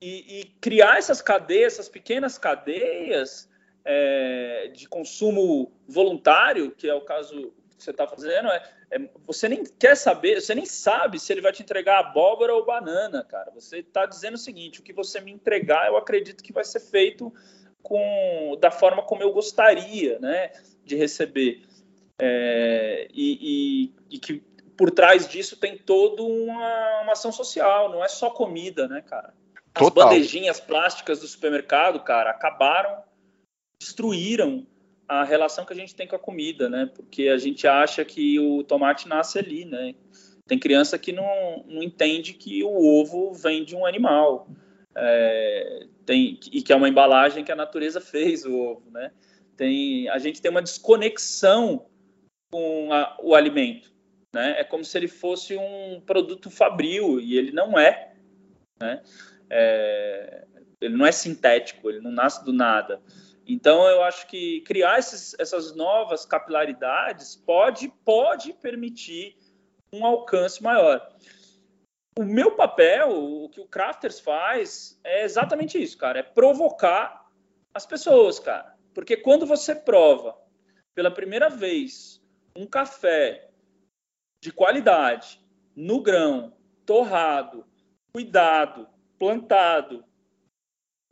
[0.00, 3.48] e, e criar essas cadeias, essas pequenas cadeias
[3.84, 9.48] é, de consumo voluntário, que é o caso que você está fazendo, é, é, você
[9.48, 13.50] nem quer saber, você nem sabe se ele vai te entregar abóbora ou banana, cara.
[13.52, 16.80] Você está dizendo o seguinte: o que você me entregar, eu acredito que vai ser
[16.80, 17.32] feito
[17.82, 20.52] com da forma como eu gostaria, né,
[20.84, 21.62] de receber.
[22.18, 24.42] É, e, e, e, que
[24.76, 29.34] por trás disso tem toda uma, uma ação social, não é só comida, né, cara?
[29.76, 33.02] As bandejinhas plásticas do supermercado, cara, acabaram,
[33.78, 34.66] destruíram
[35.08, 36.90] a relação que a gente tem com a comida, né?
[36.94, 39.94] Porque a gente acha que o tomate nasce ali, né?
[40.46, 44.48] Tem criança que não, não entende que o ovo vem de um animal.
[44.96, 49.12] é, tem, e que é uma embalagem que a natureza fez o ovo, né?
[49.56, 51.86] Tem, a gente tem uma desconexão
[52.50, 53.92] com a, o alimento,
[54.34, 54.56] né?
[54.58, 58.14] É como se ele fosse um produto fabril e ele não é,
[58.80, 59.02] né?
[59.50, 60.46] É,
[60.80, 63.00] ele não é sintético, ele não nasce do nada.
[63.46, 69.36] Então, eu acho que criar esses, essas novas capilaridades pode, pode permitir
[69.92, 71.08] um alcance maior.
[72.18, 77.30] O meu papel, o que o Crafters faz, é exatamente isso, cara, é provocar
[77.72, 78.74] as pessoas, cara.
[78.94, 80.36] Porque quando você prova
[80.94, 82.22] pela primeira vez
[82.56, 83.50] um café
[84.42, 85.38] de qualidade,
[85.74, 86.56] no grão,
[86.86, 87.66] torrado,
[88.14, 90.04] cuidado, plantado,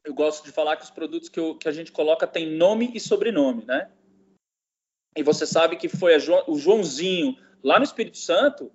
[0.05, 2.91] eu gosto de falar que os produtos que, eu, que a gente coloca têm nome
[2.95, 3.91] e sobrenome, né?
[5.17, 8.71] E você sabe que foi jo, o Joãozinho lá no Espírito Santo,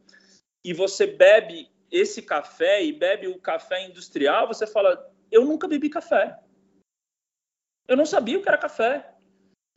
[0.66, 5.90] e você bebe esse café e bebe o café industrial, você fala: Eu nunca bebi
[5.90, 6.40] café.
[7.88, 9.14] Eu não sabia o que era café.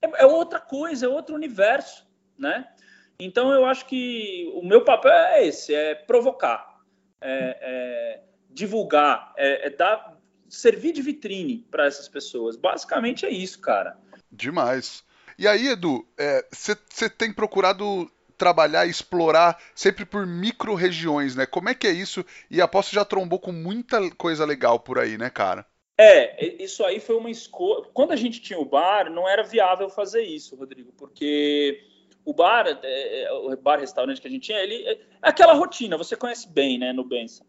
[0.00, 2.06] É, é outra coisa, é outro universo,
[2.38, 2.74] né?
[3.18, 6.80] Então eu acho que o meu papel é esse: é provocar,
[7.20, 10.16] é, é divulgar, é, é dar
[10.48, 12.56] servir de vitrine para essas pessoas.
[12.56, 13.96] Basicamente é isso, cara.
[14.30, 15.02] Demais.
[15.38, 16.06] E aí, Edu,
[16.50, 21.46] você é, tem procurado trabalhar e explorar sempre por micro-regiões, né?
[21.46, 22.24] Como é que é isso?
[22.50, 25.64] E aposto já trombou com muita coisa legal por aí, né, cara?
[25.96, 27.88] É, isso aí foi uma escolha.
[27.94, 31.80] Quando a gente tinha o bar, não era viável fazer isso, Rodrigo, porque
[32.24, 36.16] o bar, é, é o bar-restaurante que a gente tinha, ele é aquela rotina, você
[36.16, 37.46] conhece bem, né, no Benção.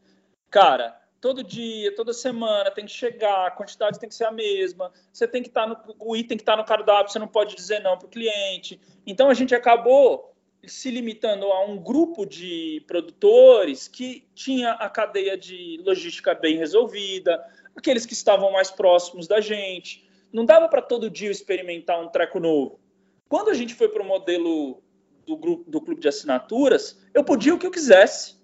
[0.53, 4.91] Cara, todo dia, toda semana tem que chegar, a quantidade tem que ser a mesma,
[5.11, 7.17] você tem que estar tá no o item tem que estar tá no cardápio, você
[7.17, 8.79] não pode dizer não para o cliente.
[9.03, 10.31] Então a gente acabou
[10.63, 17.43] se limitando a um grupo de produtores que tinha a cadeia de logística bem resolvida,
[17.75, 20.07] aqueles que estavam mais próximos da gente.
[20.31, 22.79] Não dava para todo dia experimentar um treco novo.
[23.27, 24.83] Quando a gente foi para o modelo
[25.25, 28.35] do grupo do clube de assinaturas, eu podia o que eu quisesse.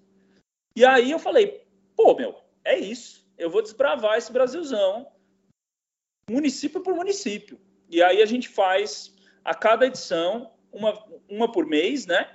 [0.74, 1.69] E aí eu falei,
[2.00, 2.34] pô, meu,
[2.64, 3.26] é isso.
[3.36, 5.06] Eu vou desbravar esse Brasilzão,
[6.30, 7.60] município por município.
[7.90, 12.30] E aí a gente faz a cada edição, uma, uma por mês, né?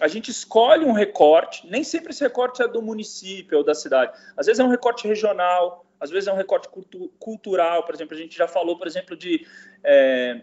[0.00, 4.16] A gente escolhe um recorte, nem sempre esse recorte é do município ou da cidade.
[4.36, 7.84] Às vezes é um recorte regional, às vezes é um recorte cultu cultural.
[7.84, 9.44] Por exemplo, a gente já falou, por exemplo, de
[9.82, 10.42] é,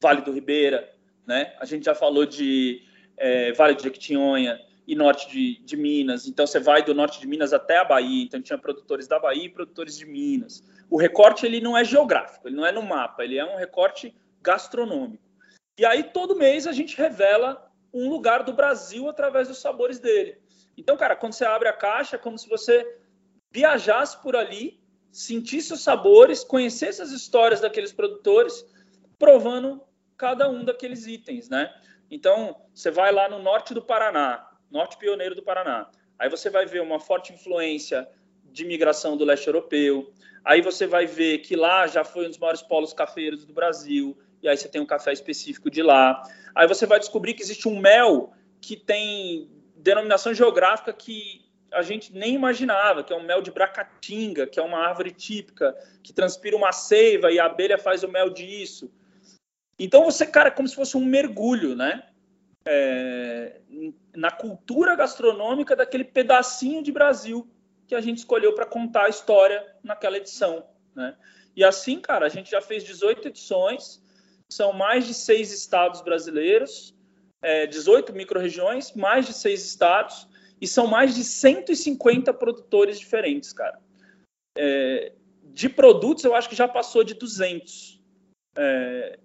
[0.00, 0.90] Vale do Ribeira,
[1.26, 1.54] né?
[1.60, 2.82] A gente já falou de
[3.18, 6.26] é, Vale de Jequitinhonha, e norte de, de, Minas.
[6.26, 8.24] Então você vai do norte de Minas até a Bahia.
[8.24, 10.64] Então tinha produtores da Bahia e produtores de Minas.
[10.88, 14.16] O recorte ele não é geográfico, ele não é no mapa, ele é um recorte
[14.40, 15.22] gastronômico.
[15.78, 20.38] E aí todo mês a gente revela um lugar do Brasil através dos sabores dele.
[20.74, 22.98] Então, cara, quando você abre a caixa, é como se você
[23.50, 24.80] viajasse por ali,
[25.12, 28.64] sentisse os sabores, conhecesse as histórias daqueles produtores,
[29.18, 29.82] provando
[30.16, 31.70] cada um daqueles itens, né?
[32.10, 35.88] Então, você vai lá no norte do Paraná, norte pioneiro do Paraná.
[36.18, 38.08] Aí você vai ver uma forte influência
[38.44, 40.12] de migração do leste europeu.
[40.44, 44.16] Aí você vai ver que lá já foi um dos maiores polos cafeiros do Brasil.
[44.42, 46.22] E aí você tem um café específico de lá.
[46.54, 52.12] Aí você vai descobrir que existe um mel que tem denominação geográfica que a gente
[52.12, 56.56] nem imaginava, que é um mel de bracatinga, que é uma árvore típica, que transpira
[56.56, 58.90] uma seiva e a abelha faz o mel disso.
[59.78, 62.02] Então você, cara, é como se fosse um mergulho, né?
[62.70, 63.62] É,
[64.14, 67.50] na cultura gastronômica daquele pedacinho de Brasil
[67.86, 70.66] que a gente escolheu para contar a história naquela edição.
[70.94, 71.16] Né?
[71.56, 74.02] E assim, cara, a gente já fez 18 edições,
[74.50, 76.94] são mais de seis estados brasileiros,
[77.40, 80.28] é, 18 micro-regiões, mais de seis estados,
[80.60, 83.80] e são mais de 150 produtores diferentes, cara.
[84.58, 85.12] É,
[85.44, 87.98] de produtos, eu acho que já passou de 200.
[88.58, 89.18] É,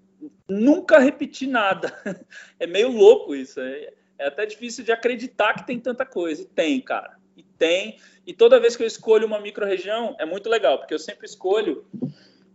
[0.47, 1.93] nunca repeti nada.
[2.59, 3.59] É meio louco isso.
[3.59, 6.41] É, é, até difícil de acreditar que tem tanta coisa.
[6.41, 7.17] E tem, cara.
[7.36, 7.99] E tem.
[8.25, 11.86] E toda vez que eu escolho uma micro-região, é muito legal, porque eu sempre escolho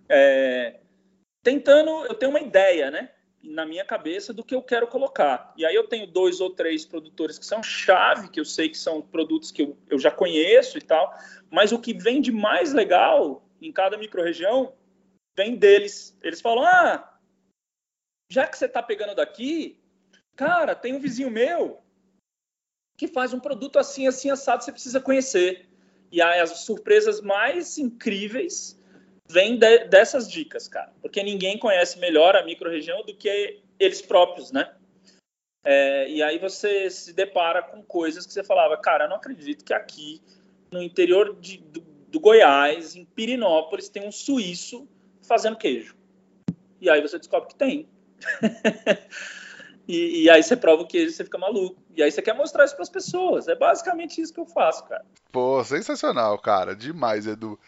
[0.08, 0.80] é,
[1.42, 2.06] tentando.
[2.06, 3.10] Eu tenho uma ideia, né?
[3.42, 5.52] Na minha cabeça do que eu quero colocar.
[5.56, 8.78] E aí eu tenho dois ou três produtores que são chave, que eu sei que
[8.78, 11.12] são produtos que eu, eu já conheço e tal.
[11.50, 14.72] Mas o que vem de mais legal em cada micro-região
[15.36, 16.16] vem deles.
[16.22, 17.17] Eles falam: ah
[18.30, 19.78] já que você está pegando daqui,
[20.36, 21.82] cara, tem um vizinho meu
[22.96, 25.68] que faz um produto assim, assim, assado, você precisa conhecer.
[26.10, 28.78] E aí as surpresas mais incríveis
[29.28, 30.92] vêm de, dessas dicas, cara.
[31.00, 34.74] Porque ninguém conhece melhor a microrregião do que eles próprios, né?
[35.64, 39.64] É, e aí você se depara com coisas que você falava, cara, eu não acredito
[39.64, 40.22] que aqui
[40.72, 44.88] no interior de, do, do Goiás, em Pirinópolis, tem um suíço
[45.22, 45.96] fazendo queijo.
[46.80, 47.88] E aí você descobre que tem.
[49.86, 51.82] e, e, aí você prova o queijo e você fica maluco.
[51.94, 53.48] E aí você quer mostrar isso para as pessoas.
[53.48, 55.04] É basicamente isso que eu faço, cara.
[55.32, 56.74] Pô, sensacional, cara.
[56.74, 57.58] Demais, Edu.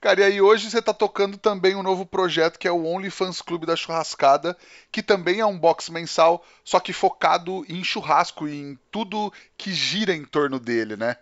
[0.00, 3.42] Cara, e aí hoje você tá tocando também um novo projeto que é o OnlyFans
[3.42, 4.56] Clube da Churrascada,
[4.92, 9.72] que também é um box mensal, só que focado em churrasco e em tudo que
[9.72, 11.16] gira em torno dele, né?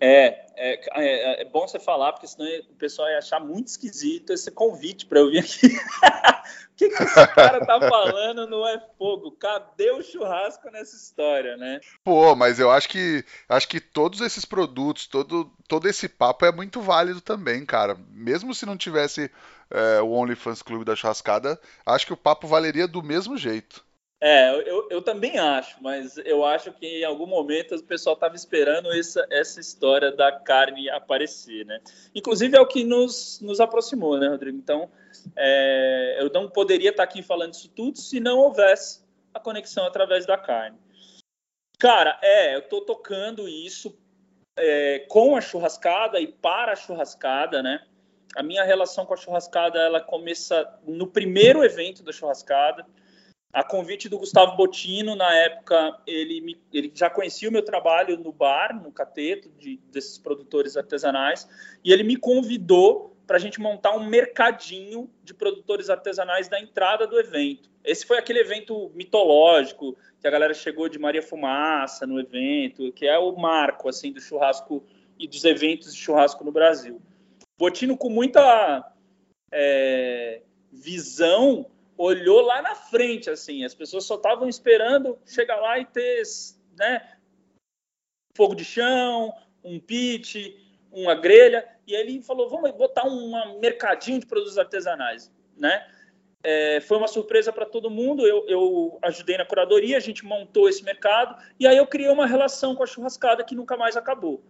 [0.00, 4.32] É, é, é, é, bom você falar, porque senão o pessoal ia achar muito esquisito
[4.32, 5.68] esse convite para eu vir aqui.
[6.72, 9.32] o que, que esse cara tá falando não é fogo?
[9.32, 11.80] Cadê o churrasco nessa história, né?
[12.04, 16.52] Pô, mas eu acho que acho que todos esses produtos, todo, todo esse papo é
[16.52, 17.96] muito válido também, cara.
[18.10, 19.30] Mesmo se não tivesse
[19.70, 23.84] é, o OnlyFans Clube da Churrascada, acho que o papo valeria do mesmo jeito.
[24.20, 28.34] É, eu, eu também acho, mas eu acho que em algum momento o pessoal estava
[28.34, 31.80] esperando essa, essa história da carne aparecer, né?
[32.12, 34.58] Inclusive é o que nos, nos aproximou, né, Rodrigo?
[34.58, 34.90] Então,
[35.36, 40.26] é, eu não poderia estar aqui falando isso tudo se não houvesse a conexão através
[40.26, 40.76] da carne.
[41.78, 43.96] Cara, é, eu estou tocando isso
[44.56, 47.86] é, com a churrascada e para a churrascada, né?
[48.34, 52.84] A minha relação com a churrascada, ela começa no primeiro evento da churrascada,
[53.52, 58.18] a convite do Gustavo Botino, na época, ele, me, ele já conhecia o meu trabalho
[58.18, 61.48] no bar, no cateto, de, desses produtores artesanais,
[61.82, 67.06] e ele me convidou para a gente montar um mercadinho de produtores artesanais da entrada
[67.06, 67.70] do evento.
[67.84, 73.06] Esse foi aquele evento mitológico, que a galera chegou de Maria Fumaça no evento, que
[73.06, 74.84] é o marco assim do churrasco
[75.18, 77.00] e dos eventos de churrasco no Brasil.
[77.58, 78.92] Botino com muita
[79.52, 81.66] é, visão
[81.98, 86.22] olhou lá na frente, assim, as pessoas só estavam esperando chegar lá e ter,
[86.78, 87.18] né,
[88.36, 89.34] fogo de chão,
[89.64, 90.56] um pit,
[90.92, 95.84] uma grelha, e ele falou, vamos botar um mercadinho de produtos artesanais, né?
[96.40, 98.24] É, foi uma surpresa para todo mundo.
[98.24, 102.28] Eu, eu, ajudei na curadoria, a gente montou esse mercado e aí eu criei uma
[102.28, 104.40] relação com a churrascada que nunca mais acabou.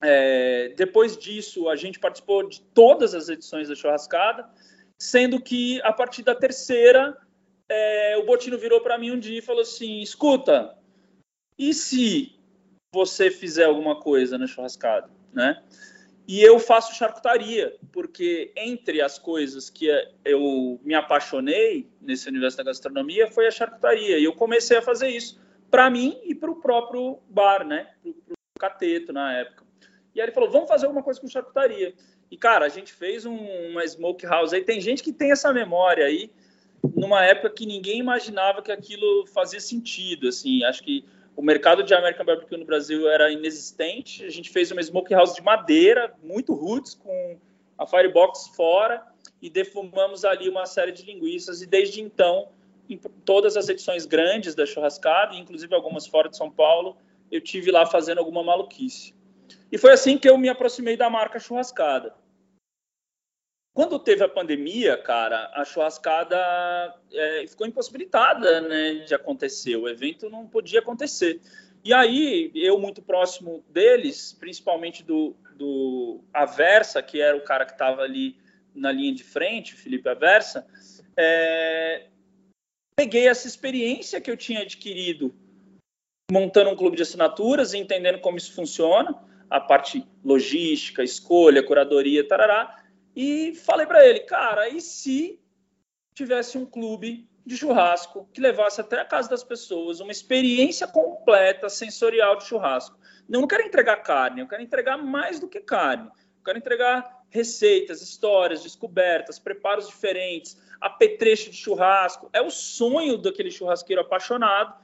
[0.00, 4.48] É, depois disso, a gente participou de todas as edições da churrascada
[5.00, 7.16] sendo que a partir da terceira,
[7.68, 10.76] é, o Botino virou para mim um dia e falou assim: escuta,
[11.58, 12.32] e se
[12.94, 15.62] você fizer alguma coisa na churrascada, né?
[16.28, 19.86] E eu faço charcutaria, porque entre as coisas que
[20.24, 24.18] eu me apaixonei nesse universo da gastronomia foi a charcutaria.
[24.18, 27.90] E eu comecei a fazer isso para mim e para o próprio bar, né?
[28.02, 29.64] Para o cateto na época.
[30.14, 31.94] E aí ele falou: vamos fazer alguma coisa com charcutaria.
[32.30, 33.36] E, cara, a gente fez um,
[33.70, 34.62] uma smoke house aí.
[34.62, 36.30] Tem gente que tem essa memória aí,
[36.94, 40.28] numa época que ninguém imaginava que aquilo fazia sentido.
[40.28, 41.04] Assim, acho que
[41.36, 44.24] o mercado de American Barbecue no Brasil era inexistente.
[44.24, 47.38] A gente fez uma smoke house de madeira, muito roots, com
[47.78, 49.06] a firebox fora,
[49.40, 51.62] e defumamos ali uma série de linguiças.
[51.62, 52.48] E desde então,
[52.88, 56.96] em todas as edições grandes da churrascada, inclusive algumas fora de São Paulo,
[57.30, 59.15] eu tive lá fazendo alguma maluquice.
[59.70, 62.14] E foi assim que eu me aproximei da marca churrascada.
[63.74, 66.36] Quando teve a pandemia, cara, a churrascada
[67.12, 69.76] é, ficou impossibilitada né, de acontecer.
[69.76, 71.40] O evento não podia acontecer.
[71.84, 77.72] E aí, eu muito próximo deles, principalmente do, do Aversa, que era o cara que
[77.72, 78.36] estava ali
[78.74, 80.66] na linha de frente, o Felipe Aversa,
[81.16, 82.06] é,
[82.96, 85.34] peguei essa experiência que eu tinha adquirido
[86.30, 89.16] montando um clube de assinaturas entendendo como isso funciona,
[89.50, 92.82] a parte logística, escolha, curadoria, tarará,
[93.14, 95.40] e falei para ele, cara, e se
[96.14, 101.68] tivesse um clube de churrasco que levasse até a casa das pessoas uma experiência completa
[101.68, 102.98] sensorial de churrasco?
[103.28, 106.08] Eu não quero entregar carne, eu quero entregar mais do que carne.
[106.08, 112.28] Eu quero entregar receitas, histórias, descobertas, preparos diferentes, apetrecho de churrasco.
[112.32, 114.74] É o sonho daquele churrasqueiro apaixonado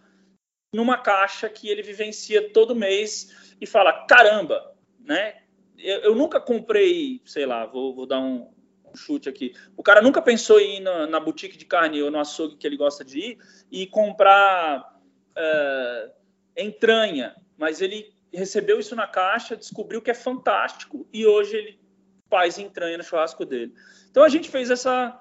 [0.75, 5.37] numa caixa que ele vivencia todo mês e fala: caramba, né?
[5.79, 8.51] Eu, eu nunca comprei, sei lá, vou, vou dar um,
[8.85, 9.55] um, chute aqui.
[9.77, 12.67] O cara nunca pensou em ir na, na, boutique de carne ou no açougue que
[12.67, 13.39] ele gosta de ir
[13.71, 14.99] e comprar
[15.31, 16.13] uh,
[16.57, 21.81] entranha, mas ele recebeu isso na caixa, descobriu que é fantástico e hoje ele
[22.29, 23.73] faz entranha no churrasco dele.
[24.11, 25.19] Então a gente fez essa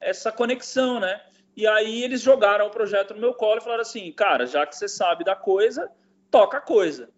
[0.00, 1.20] essa conexão, né?
[1.56, 4.76] E aí eles jogaram o projeto no meu colo e falaram assim, cara, já que
[4.76, 5.90] você sabe da coisa,
[6.30, 7.08] toca a coisa.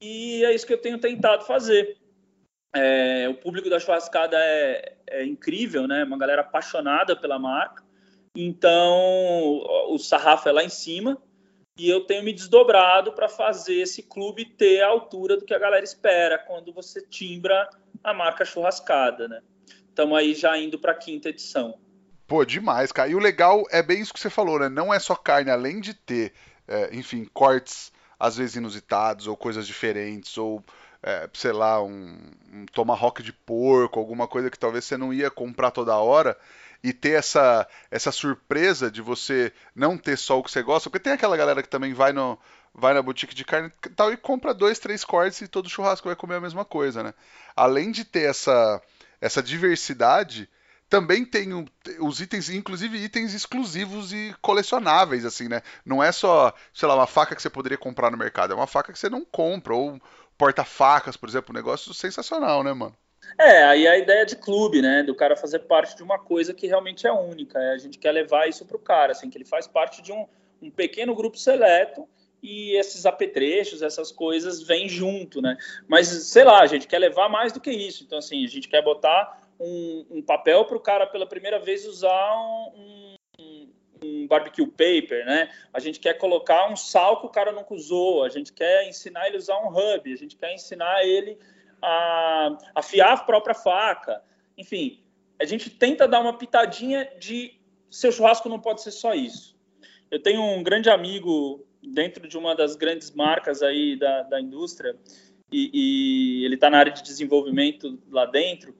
[0.00, 1.96] E é isso que eu tenho tentado fazer.
[2.74, 6.04] É, o público da churrascada é, é, incrível, né?
[6.04, 7.82] Uma galera apaixonada pela marca.
[8.36, 11.20] Então, o sarrafo é lá em cima
[11.76, 15.58] e eu tenho me desdobrado para fazer esse clube ter a altura do que a
[15.58, 17.68] galera espera quando você timbra
[18.04, 19.40] a marca churrascada, né?
[19.88, 21.78] Estamos aí já indo para a quinta edição.
[22.26, 23.08] Pô, demais, cara.
[23.08, 24.68] E o legal é bem isso que você falou, né?
[24.68, 26.32] Não é só carne, além de ter,
[26.68, 30.62] é, enfim, cortes às vezes inusitados ou coisas diferentes, ou
[31.02, 32.18] é, sei lá, um,
[32.52, 36.36] um tomahawk de porco, alguma coisa que talvez você não ia comprar toda hora
[36.82, 41.02] e ter essa, essa surpresa de você não ter só o que você gosta, porque
[41.02, 42.38] tem aquela galera que também vai no
[42.74, 46.06] vai na boutique de carne e tal e compra dois, três cortes e todo churrasco
[46.06, 47.14] vai comer a mesma coisa, né?
[47.56, 48.80] Além de ter essa
[49.20, 50.48] essa diversidade,
[50.88, 51.48] também tem
[52.00, 55.62] os itens, inclusive itens exclusivos e colecionáveis, assim, né?
[55.84, 58.66] Não é só, sei lá, uma faca que você poderia comprar no mercado, é uma
[58.66, 60.00] faca que você não compra, ou
[60.36, 62.96] porta-facas, por exemplo, um negócio sensacional, né, mano?
[63.38, 65.02] É, aí a ideia de clube, né?
[65.02, 67.58] Do cara fazer parte de uma coisa que realmente é única.
[67.58, 70.26] É, a gente quer levar isso pro cara, assim, que ele faz parte de um,
[70.62, 72.08] um pequeno grupo seleto
[72.42, 75.56] e esses apetrechos, essas coisas vêm junto, né?
[75.86, 78.04] Mas, sei lá, a gente quer levar mais do que isso.
[78.04, 81.86] Então, assim, a gente quer botar um, um papel para o cara, pela primeira vez,
[81.86, 85.50] usar um, um, um, barbecue paper, né?
[85.72, 89.26] A gente quer colocar um sal que o cara nunca usou, a gente quer ensinar
[89.26, 91.38] ele a usar um hub, a gente quer ensinar ele
[91.82, 94.22] a afiar a própria faca.
[94.56, 95.02] Enfim,
[95.40, 97.58] a gente tenta dar uma pitadinha de
[97.90, 99.56] seu churrasco não pode ser só isso.
[100.10, 104.96] Eu tenho um grande amigo dentro de uma das grandes marcas aí da, da indústria
[105.50, 108.74] e, e ele está na área de desenvolvimento lá dentro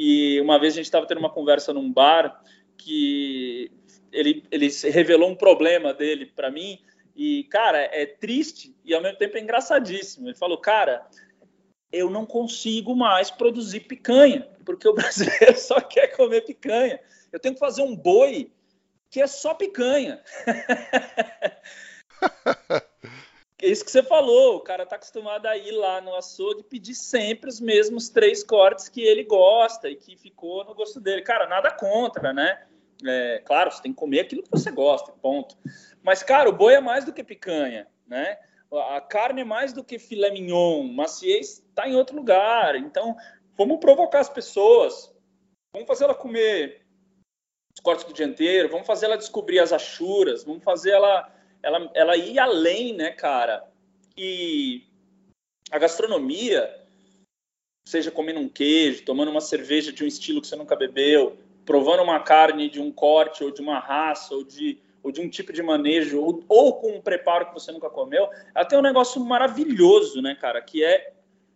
[0.00, 2.40] e uma vez a gente estava tendo uma conversa num bar
[2.76, 3.68] que
[4.12, 6.78] ele, ele revelou um problema dele para mim.
[7.16, 10.28] E, cara, é triste e ao mesmo tempo é engraçadíssimo.
[10.28, 11.04] Ele falou, cara,
[11.90, 17.00] eu não consigo mais produzir picanha, porque o brasileiro só quer comer picanha.
[17.32, 18.52] Eu tenho que fazer um boi
[19.10, 20.22] que é só picanha.
[23.60, 26.64] É isso que você falou, o cara tá acostumado a ir lá no açougue e
[26.64, 31.22] pedir sempre os mesmos três cortes que ele gosta e que ficou no gosto dele.
[31.22, 32.66] Cara, nada contra, né?
[33.04, 35.56] É, claro, você tem que comer aquilo que você gosta, ponto.
[36.02, 38.38] Mas, cara, o boi é mais do que picanha, né?
[38.92, 42.76] A carne é mais do que filé mignon, maciez está em outro lugar.
[42.76, 43.16] Então,
[43.56, 45.12] vamos provocar as pessoas,
[45.72, 46.86] vamos fazer ela comer
[47.74, 51.32] os cortes do dianteiro, vamos fazer ela descobrir as achuras, vamos fazer ela
[51.62, 53.66] ela, ela ia além, né, cara?
[54.16, 54.84] E
[55.70, 56.74] a gastronomia,
[57.86, 62.02] seja comendo um queijo, tomando uma cerveja de um estilo que você nunca bebeu, provando
[62.02, 65.52] uma carne de um corte ou de uma raça ou de, ou de um tipo
[65.52, 69.22] de manejo ou, ou com um preparo que você nunca comeu, ela tem um negócio
[69.24, 70.62] maravilhoso, né, cara?
[70.62, 71.12] Que é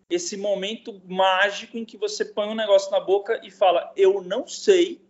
[0.09, 4.47] esse momento mágico em que você põe um negócio na boca e fala: Eu não
[4.47, 5.01] sei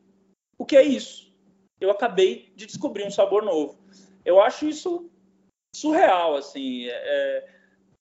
[0.58, 1.34] o que é isso.
[1.82, 3.83] Eu acabei de descobrir um sabor novo.
[4.26, 5.10] Eu acho isso
[5.76, 6.88] surreal, assim.
[6.88, 7.48] É, é,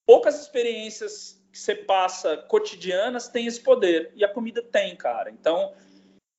[0.06, 5.30] poucas experiências que você passa cotidianas têm esse poder e a comida tem, cara.
[5.30, 5.74] Então,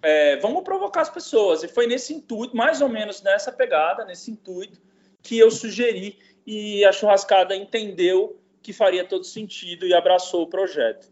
[0.01, 1.63] é, vamos provocar as pessoas.
[1.63, 4.81] E foi nesse intuito, mais ou menos nessa pegada, nesse intuito,
[5.21, 11.11] que eu sugeri e a churrascada entendeu que faria todo sentido e abraçou o projeto.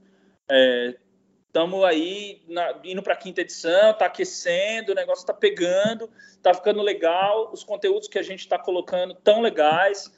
[0.50, 0.96] É,
[1.52, 6.54] Estamos aí na, indo para a quinta edição, está aquecendo, o negócio está pegando, está
[6.54, 7.52] ficando legal.
[7.52, 10.10] Os conteúdos que a gente está colocando tão legais.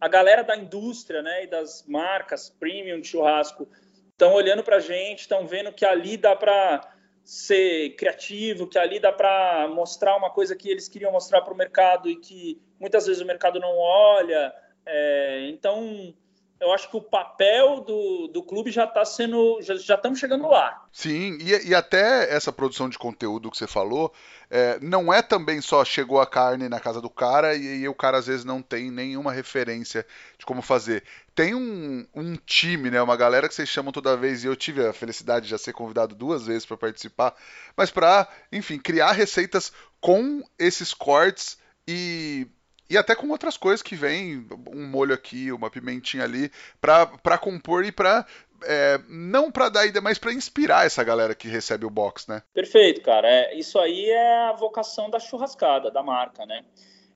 [0.00, 3.68] A galera da indústria né, e das marcas premium de churrasco
[4.12, 6.88] estão olhando para a gente, estão vendo que ali dá para
[7.24, 11.56] ser criativo, que ali dá para mostrar uma coisa que eles queriam mostrar para o
[11.56, 14.54] mercado e que muitas vezes o mercado não olha.
[14.86, 16.14] É, então,
[16.58, 19.60] eu acho que o papel do, do clube já está sendo.
[19.60, 20.86] Já, estamos chegando lá.
[20.90, 24.12] Sim, e, e, até essa produção de conteúdo que você falou,
[24.50, 27.94] é, não é também só chegou a carne na casa do cara e, e, o
[27.94, 30.06] cara às vezes não tem nenhuma referência
[30.38, 31.04] de como fazer.
[31.34, 33.02] Tem um, um time, né?
[33.02, 35.74] Uma galera que vocês chamam toda vez, e eu tive a felicidade de já ser
[35.74, 37.34] convidado duas vezes para participar,
[37.76, 42.48] mas para, enfim, criar receitas com esses cortes e
[42.88, 47.84] e até com outras coisas que vem, um molho aqui, uma pimentinha ali, para compor
[47.84, 48.24] e para
[48.64, 52.42] é, não para dar ideia, mas para inspirar essa galera que recebe o box, né?
[52.54, 53.28] Perfeito, cara.
[53.28, 56.64] É, isso aí é a vocação da churrascada, da marca, né?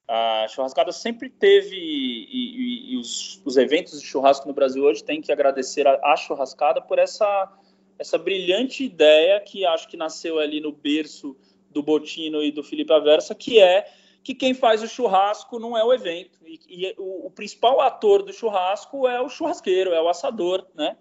[0.08, 5.04] A churrascada sempre teve, e, e, e os, os, eventos de churrasco no Brasil hoje
[5.04, 7.48] têm que agradecer a, churrascada por essa,
[7.96, 11.36] essa brilhante ideia que acho que nasceu ali no berço
[11.70, 13.86] do Botino e do Felipe Aversa, que é
[14.22, 16.38] que quem faz o churrasco não é o evento.
[16.44, 20.96] E, e o, o, principal ator do churrasco é o churrasqueiro, é o assador, né?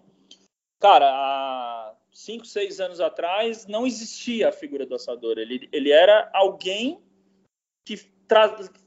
[0.78, 5.38] Cara, há cinco, seis anos atrás não existia a figura do assador.
[5.38, 7.02] Ele, ele era alguém
[7.84, 7.96] que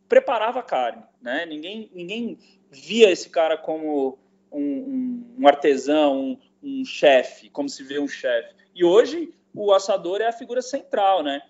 [0.09, 1.45] preparava a carne, né?
[1.45, 2.37] Ninguém, ninguém
[2.71, 4.17] via esse cara como
[4.51, 8.55] um, um, um artesão, um, um chefe, como se vê um chefe.
[8.73, 11.41] E hoje o assador é a figura central, né?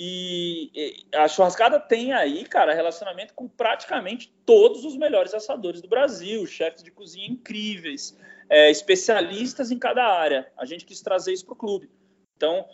[0.00, 6.46] E a churrascada tem aí, cara, relacionamento com praticamente todos os melhores assadores do Brasil,
[6.46, 8.16] chefes de cozinha incríveis,
[8.48, 10.52] é, especialistas em cada área.
[10.56, 11.90] A gente quis trazer isso para o clube.
[12.36, 12.64] Então,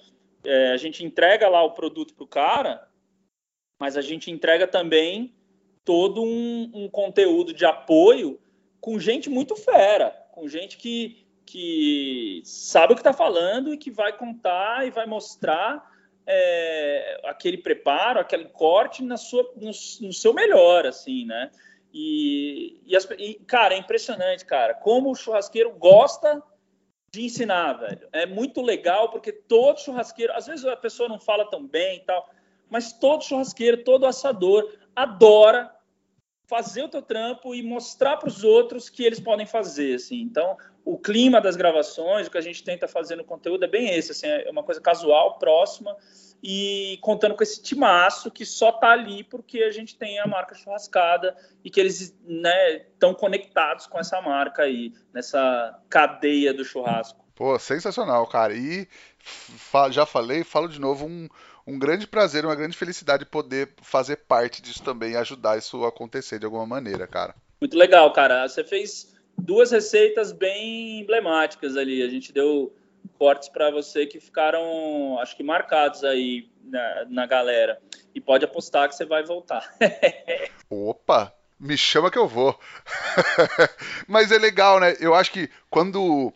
[0.45, 2.87] é, a gente entrega lá o produto para o cara,
[3.81, 5.35] mas a gente entrega também
[5.83, 8.39] todo um, um, conteúdo de apoio
[8.83, 13.91] com gente muito fera, com gente que, que sabe o que está falando e que
[13.91, 15.94] vai contar e vai mostrar
[16.27, 21.51] é, aquele preparo, aquele corte na sua, no, no seu melhor, assim, né?
[21.93, 26.43] E, e, as, e, cara, é impressionante, cara, como o churrasqueiro gosta
[27.13, 28.09] de ensinar, velho.
[28.13, 32.01] É muito legal porque todo churrasqueiro, às vezes a pessoa não fala tão bem e
[32.01, 32.29] tal,
[32.69, 35.73] mas todo churrasqueiro, todo assador adora
[36.47, 40.21] fazer o teu trampo e mostrar para os outros que eles podem fazer, assim.
[40.21, 43.95] Então, o clima das gravações, o que a gente tenta fazer no conteúdo é bem
[43.95, 45.97] esse, assim, é uma coisa casual, próxima
[46.47, 50.55] e contando com esse timaço que só tá ali porque a gente tem a marca
[50.55, 51.35] churrascada
[51.65, 57.25] e que eles estão né, conectados com essa marca aí, nessa cadeia do churrasco.
[57.35, 58.53] Pô, sensacional, cara.
[58.53, 58.87] E
[59.91, 61.29] já falei, falo de novo, um,
[61.67, 65.89] um grande prazer, uma grande felicidade poder fazer parte disso também e ajudar isso a
[65.89, 67.35] acontecer de alguma maneira, cara.
[67.61, 68.47] Muito legal, cara.
[68.47, 72.03] Você fez duas receitas bem emblemáticas ali.
[72.03, 72.75] A gente deu
[73.19, 77.81] cortes para você que ficaram, acho que marcados aí na, na galera.
[78.15, 79.75] E pode apostar que você vai voltar.
[80.69, 81.33] Opa!
[81.59, 82.59] Me chama que eu vou.
[84.07, 84.97] Mas é legal, né?
[85.01, 86.33] Eu acho que quando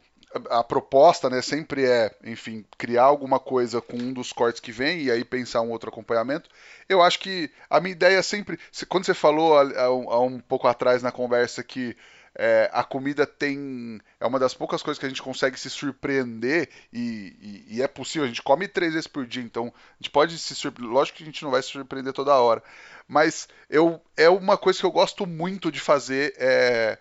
[0.51, 5.03] a proposta, né, sempre é, enfim, criar alguma coisa com um dos cortes que vem
[5.03, 6.49] e aí pensar um outro acompanhamento.
[6.89, 8.59] Eu acho que a minha ideia sempre,
[8.89, 11.97] quando você falou há um pouco atrás na conversa que
[12.39, 14.01] é, a comida tem.
[14.21, 17.89] É uma das poucas coisas que a gente consegue se surpreender e, e, e, é
[17.89, 18.25] possível.
[18.25, 20.95] A gente come três vezes por dia, então a gente pode se surpreender.
[20.95, 22.63] Lógico que a gente não vai se surpreender toda hora,
[23.09, 26.33] mas eu, é uma coisa que eu gosto muito de fazer.
[26.39, 26.99] É, é,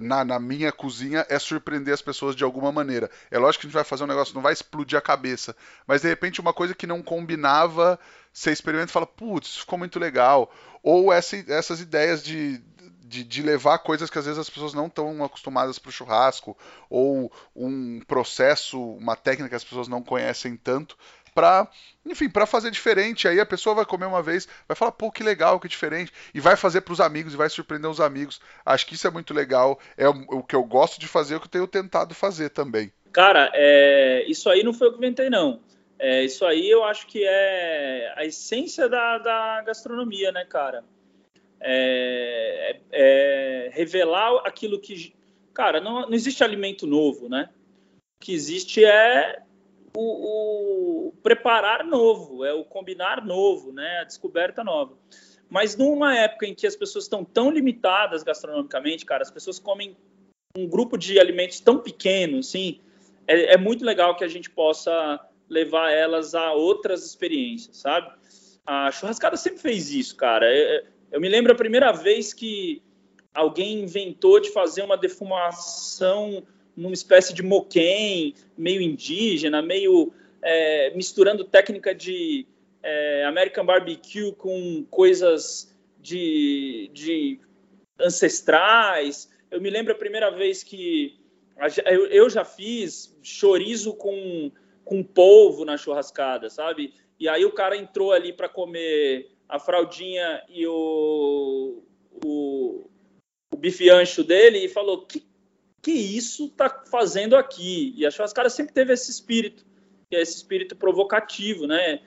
[0.00, 3.10] na, na, minha cozinha é surpreender as pessoas de alguma maneira.
[3.30, 5.56] É lógico que a gente vai fazer um negócio, não vai explodir a cabeça,
[5.86, 7.98] mas de repente uma coisa que não combinava,
[8.32, 10.52] você experimenta e fala, putz, ficou muito legal.
[10.82, 12.58] Ou essa, essas ideias de,
[13.00, 16.56] de, de, levar coisas que às vezes as pessoas não estão acostumadas para o churrasco,
[16.88, 20.96] ou um processo, uma técnica que as pessoas não conhecem tanto,
[21.36, 21.68] para,
[22.04, 23.28] enfim, para fazer diferente.
[23.28, 26.40] Aí a pessoa vai comer uma vez, vai falar, pô, que legal, que diferente, e
[26.40, 28.40] vai fazer para os amigos e vai surpreender os amigos.
[28.64, 31.36] Acho que isso é muito legal, é o, o que eu gosto de fazer, é
[31.36, 32.90] o que eu tenho tentado fazer também.
[33.12, 35.60] Cara, é, isso aí não foi eu que inventei, não.
[35.98, 40.82] É, isso aí eu acho que é a essência da, da gastronomia, né, cara?
[41.60, 45.14] é, é, revelar aquilo que.
[45.54, 47.48] Cara, não, não existe alimento novo, né?
[48.20, 49.42] O que existe é
[49.98, 54.00] o, o, preparar novo, é o combinar novo, né?
[54.00, 54.96] A descoberta nova.
[55.48, 59.96] Mas numa época em que as pessoas estão tão limitadas gastronomicamente, cara, as pessoas comem
[60.56, 62.80] um grupo de alimentos tão pequeno, assim,
[63.26, 68.10] é, é muito legal que a gente possa levar elas a outras experiências, sabe?
[68.66, 70.46] A churrascada sempre fez isso, cara.
[70.46, 72.82] É, eu me lembro a primeira vez que
[73.32, 76.42] alguém inventou de fazer uma defumação
[76.76, 80.12] numa espécie de moquém, meio indígena, meio
[80.42, 82.46] é, misturando técnica de
[82.82, 87.40] é, American Barbecue com coisas de, de,
[87.98, 89.30] ancestrais.
[89.50, 91.18] Eu me lembro a primeira vez que
[91.86, 94.52] eu, eu já fiz chorizo com,
[94.84, 96.94] com polvo na churrascada, sabe?
[97.18, 101.82] E aí o cara entrou ali para comer a fraldinha e o,
[102.24, 102.90] o,
[103.52, 105.25] o bife ancho dele e falou: que,
[105.86, 107.94] que isso tá fazendo aqui?
[107.96, 109.64] E a churrascada sempre teve esse espírito,
[110.10, 112.00] que é esse espírito provocativo, né?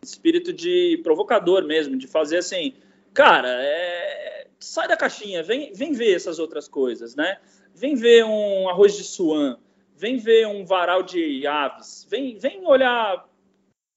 [0.00, 2.74] Espírito de provocador mesmo, de fazer assim,
[3.12, 7.40] cara, é, sai da caixinha, vem, vem ver essas outras coisas, né?
[7.74, 9.58] Vem ver um arroz de suan,
[9.96, 13.28] vem ver um varal de aves, vem, vem olhar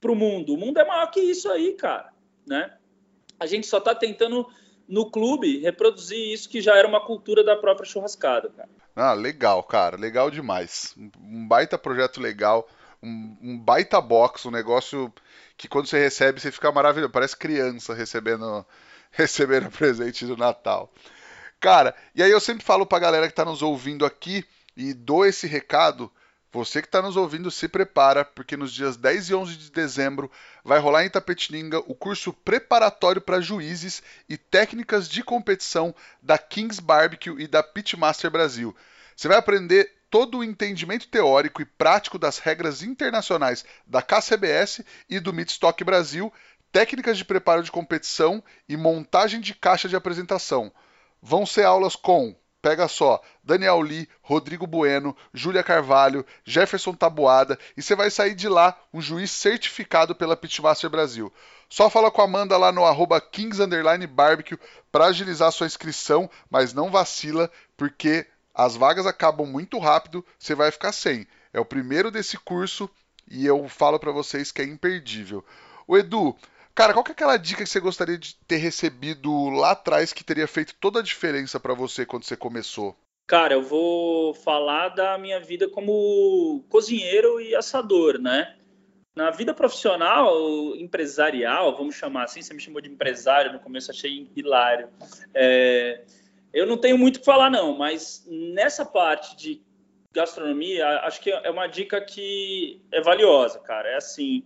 [0.01, 0.55] para o mundo.
[0.55, 2.11] O mundo é maior que isso aí, cara,
[2.43, 2.75] né?
[3.39, 4.47] a gente só está tentando
[4.88, 8.69] no clube reproduzir isso que já era uma cultura da própria churrascada, cara.
[8.97, 10.95] Ah, legal, cara, legal demais.
[11.19, 12.67] Um baita projeto legal,
[13.01, 15.13] um, um baita box, um negócio
[15.55, 18.65] que quando você recebe você fica maravilhoso, parece criança recebendo
[19.11, 20.91] recebendo presente do Natal.
[21.59, 24.43] Cara, e aí eu sempre falo pra galera que tá nos ouvindo aqui
[24.75, 26.11] e dou esse recado
[26.57, 30.31] você que está nos ouvindo, se prepara, porque nos dias 10 e 11 de dezembro
[30.63, 36.81] vai rolar em Tapetininga o curso preparatório para juízes e técnicas de competição da Kings
[36.81, 38.75] Barbecue e da Pitmaster Brasil.
[39.15, 45.19] Você vai aprender todo o entendimento teórico e prático das regras internacionais da KCBS e
[45.19, 46.33] do Midstock Brasil,
[46.71, 50.71] técnicas de preparo de competição e montagem de caixa de apresentação.
[51.21, 57.81] Vão ser aulas com Pega só, Daniel Lee, Rodrigo Bueno, Júlia Carvalho, Jefferson Tabuada e
[57.81, 61.31] você vai sair de lá um juiz certificado pela Pitmaster Brasil.
[61.69, 63.21] Só fala com a Amanda lá no arroba
[64.91, 70.71] para agilizar sua inscrição, mas não vacila, porque as vagas acabam muito rápido, você vai
[70.71, 71.27] ficar sem.
[71.53, 72.89] É o primeiro desse curso
[73.29, 75.45] e eu falo para vocês que é imperdível.
[75.85, 76.35] O Edu,
[76.78, 80.23] Cara, qual que é aquela dica que você gostaria de ter recebido lá atrás que
[80.23, 82.95] teria feito toda a diferença para você quando você começou?
[83.25, 88.55] Cara, eu vou falar da minha vida como cozinheiro e assador, né?
[89.15, 90.32] Na vida profissional,
[90.75, 94.88] empresarial, vamos chamar assim, você me chamou de empresário, no começo achei hilário.
[95.34, 96.03] É,
[96.53, 99.63] eu não tenho muito o que falar, não, mas nessa parte de
[100.13, 103.89] gastronomia, acho que é uma dica que é valiosa, cara.
[103.89, 104.43] É assim,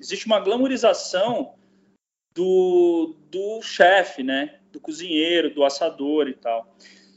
[0.00, 1.54] existe uma glamorização
[2.34, 4.58] do, do chefe, né?
[4.72, 6.76] Do cozinheiro, do assador e tal.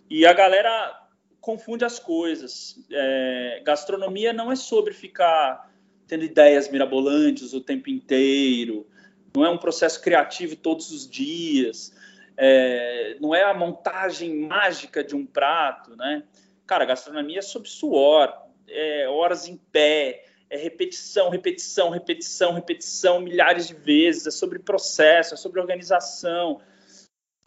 [0.09, 1.07] E a galera
[1.41, 2.77] confunde as coisas.
[2.91, 5.71] É, gastronomia não é sobre ficar
[6.07, 8.87] tendo ideias mirabolantes o tempo inteiro.
[9.35, 11.93] Não é um processo criativo todos os dias.
[12.37, 16.23] É, não é a montagem mágica de um prato, né?
[16.65, 18.31] Cara, gastronomia é sobre suor,
[18.67, 25.33] é, horas em pé, é repetição, repetição, repetição, repetição, milhares de vezes, é sobre processo,
[25.33, 26.61] é sobre organização.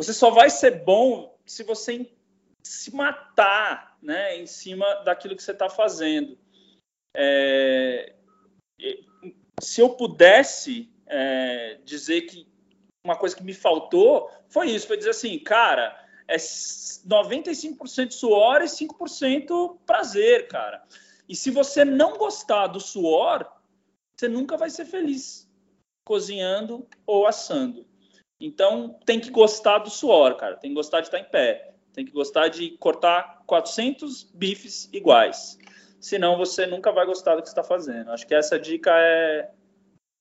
[0.00, 2.10] Você só vai ser bom se você
[2.62, 6.38] se matar né, em cima daquilo que você está fazendo.
[7.16, 8.14] É,
[9.60, 12.46] se eu pudesse é, dizer que
[13.04, 15.96] uma coisa que me faltou foi isso, foi dizer assim, cara,
[16.28, 20.82] é 95% suor e 5% prazer, cara.
[21.30, 23.46] E se você não gostar do suor,
[24.16, 25.48] você nunca vai ser feliz
[26.04, 27.86] cozinhando ou assando.
[28.40, 30.56] Então, tem que gostar do suor, cara.
[30.56, 31.74] Tem que gostar de estar em pé.
[31.92, 35.56] Tem que gostar de cortar 400 bifes iguais.
[36.00, 38.10] Senão, você nunca vai gostar do que está fazendo.
[38.10, 39.52] Acho que essa dica é,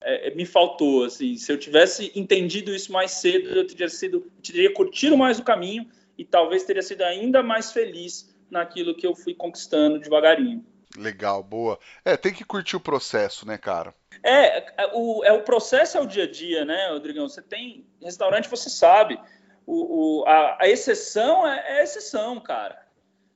[0.02, 1.06] é, é, me faltou.
[1.06, 5.44] Assim, se eu tivesse entendido isso mais cedo, eu teria sido, teria curtido mais o
[5.44, 10.64] caminho e talvez teria sido ainda mais feliz naquilo que eu fui conquistando devagarinho.
[10.98, 11.80] Legal, boa.
[12.04, 13.94] É, tem que curtir o processo, né, cara?
[14.24, 17.28] É, é, o, é o processo é o dia a dia, né, Rodrigão?
[17.28, 19.20] Você tem restaurante, você sabe.
[19.66, 22.88] O, o a, a, exceção é, é exceção, cara.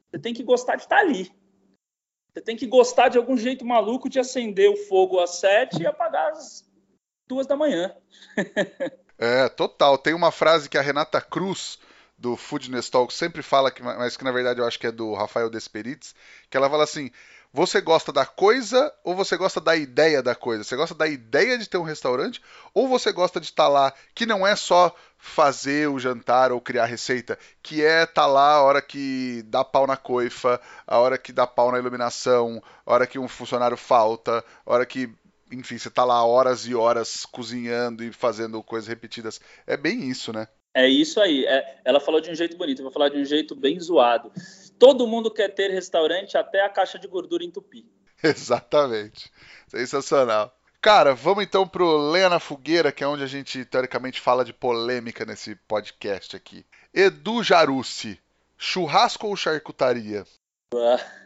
[0.10, 1.32] Você tem que gostar de estar ali.
[2.34, 5.88] Você tem que gostar de algum jeito maluco de acender o fogo às sete e
[5.88, 6.68] apagar às
[7.28, 7.95] duas da manhã.
[9.20, 9.99] é, total.
[9.99, 11.78] Tem uma frase que a Renata Cruz
[12.18, 15.14] do Foodness Talk sempre fala, que, mas que na verdade eu acho que é do
[15.14, 16.16] Rafael Desperites,
[16.49, 17.12] que ela fala assim:
[17.54, 20.64] você gosta da coisa ou você gosta da ideia da coisa?
[20.64, 22.41] Você gosta da ideia de ter um restaurante
[22.74, 26.60] ou você gosta de estar tá lá, que não é só fazer o jantar ou
[26.60, 30.97] criar receita, que é estar tá lá a hora que dá pau na coifa, a
[30.97, 35.10] hora que dá pau na iluminação, a hora que um funcionário falta, a hora que
[35.51, 39.39] enfim, você está lá horas e horas cozinhando e fazendo coisas repetidas.
[39.68, 40.47] É bem isso, né?
[40.76, 41.45] É isso aí.
[41.45, 44.32] É, ela falou de um jeito bonito, eu vou falar de um jeito bem zoado.
[44.78, 47.86] Todo mundo quer ter restaurante até a caixa de gordura entupir.
[48.24, 49.32] Exatamente.
[49.67, 50.55] Sensacional.
[50.82, 54.51] Cara, vamos então pro Lenha na Fogueira, que é onde a gente teoricamente fala de
[54.51, 56.65] polêmica nesse podcast aqui.
[56.93, 58.19] Edu Jarucci,
[58.57, 60.26] churrasco ou charcutaria?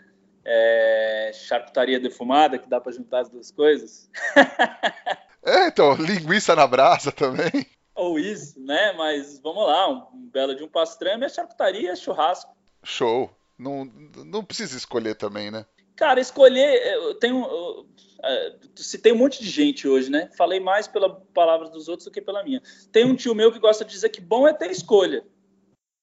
[0.49, 4.09] É, charcutaria defumada, que dá para juntar as duas coisas.
[5.43, 7.67] é, então, linguiça na brasa também.
[7.93, 8.93] Ou isso, né?
[8.93, 12.55] Mas vamos lá, um belo de um pastrame é charcutaria, churrasco.
[12.81, 13.29] Show.
[13.57, 13.85] Não,
[14.25, 15.65] não precisa escolher também, né?
[15.95, 16.93] Cara, escolher.
[16.93, 17.43] Eu tenho.
[17.43, 17.87] Eu,
[18.23, 20.29] é, citei um monte de gente hoje, né?
[20.37, 22.61] Falei mais pela palavra dos outros do que pela minha.
[22.91, 25.25] Tem um tio meu que gosta de dizer que bom é ter escolha.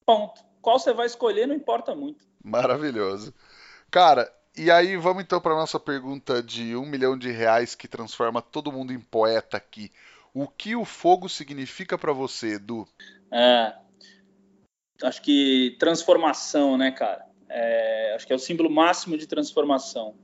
[0.04, 0.44] Ponto.
[0.60, 2.26] Qual você vai escolher não importa muito.
[2.42, 3.32] Maravilhoso.
[3.90, 8.42] Cara, e aí vamos então para nossa pergunta de um milhão de reais que transforma
[8.42, 9.90] todo mundo em poeta aqui.
[10.32, 12.88] O que o fogo significa para você, Edu?
[13.32, 13.74] É,
[15.02, 17.23] acho que transformação, né, cara?
[17.56, 20.16] É, acho que é o símbolo máximo de transformação,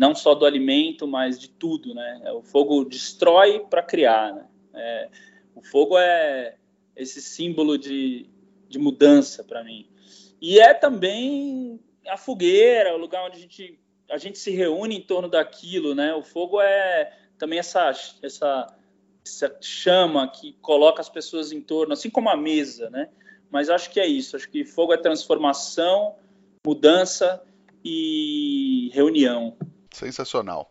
[0.00, 2.22] não só do alimento, mas de tudo, né?
[2.24, 4.46] É, o fogo destrói para criar, né?
[4.74, 5.08] É,
[5.54, 6.56] o fogo é
[6.96, 8.26] esse símbolo de,
[8.68, 9.86] de mudança para mim.
[10.40, 11.78] E é também
[12.08, 13.78] a fogueira, o lugar onde a gente,
[14.10, 16.14] a gente se reúne em torno daquilo, né?
[16.14, 17.90] O fogo é também essa,
[18.22, 18.74] essa
[19.28, 23.10] essa chama que coloca as pessoas em torno, assim como a mesa, né?
[23.50, 24.36] Mas acho que é isso.
[24.36, 26.16] Acho que fogo é transformação,
[26.68, 27.42] mudança
[27.82, 29.56] e reunião.
[29.90, 30.70] Sensacional.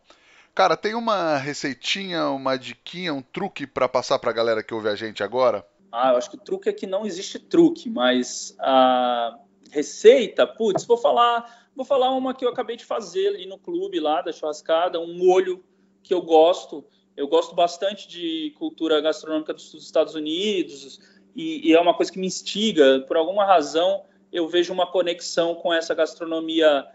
[0.53, 4.89] Cara, tem uma receitinha, uma diquinha, um truque para passar para a galera que ouve
[4.89, 5.65] a gente agora?
[5.91, 9.39] Ah, eu acho que o truque é que não existe truque, mas a
[9.71, 13.99] receita, putz, vou falar, vou falar uma que eu acabei de fazer ali no clube
[13.99, 15.63] lá da churrascada, um molho
[16.03, 16.85] que eu gosto.
[17.15, 20.99] Eu gosto bastante de cultura gastronômica dos Estados Unidos
[21.35, 22.99] e, e é uma coisa que me instiga.
[23.07, 26.87] Por alguma razão, eu vejo uma conexão com essa gastronomia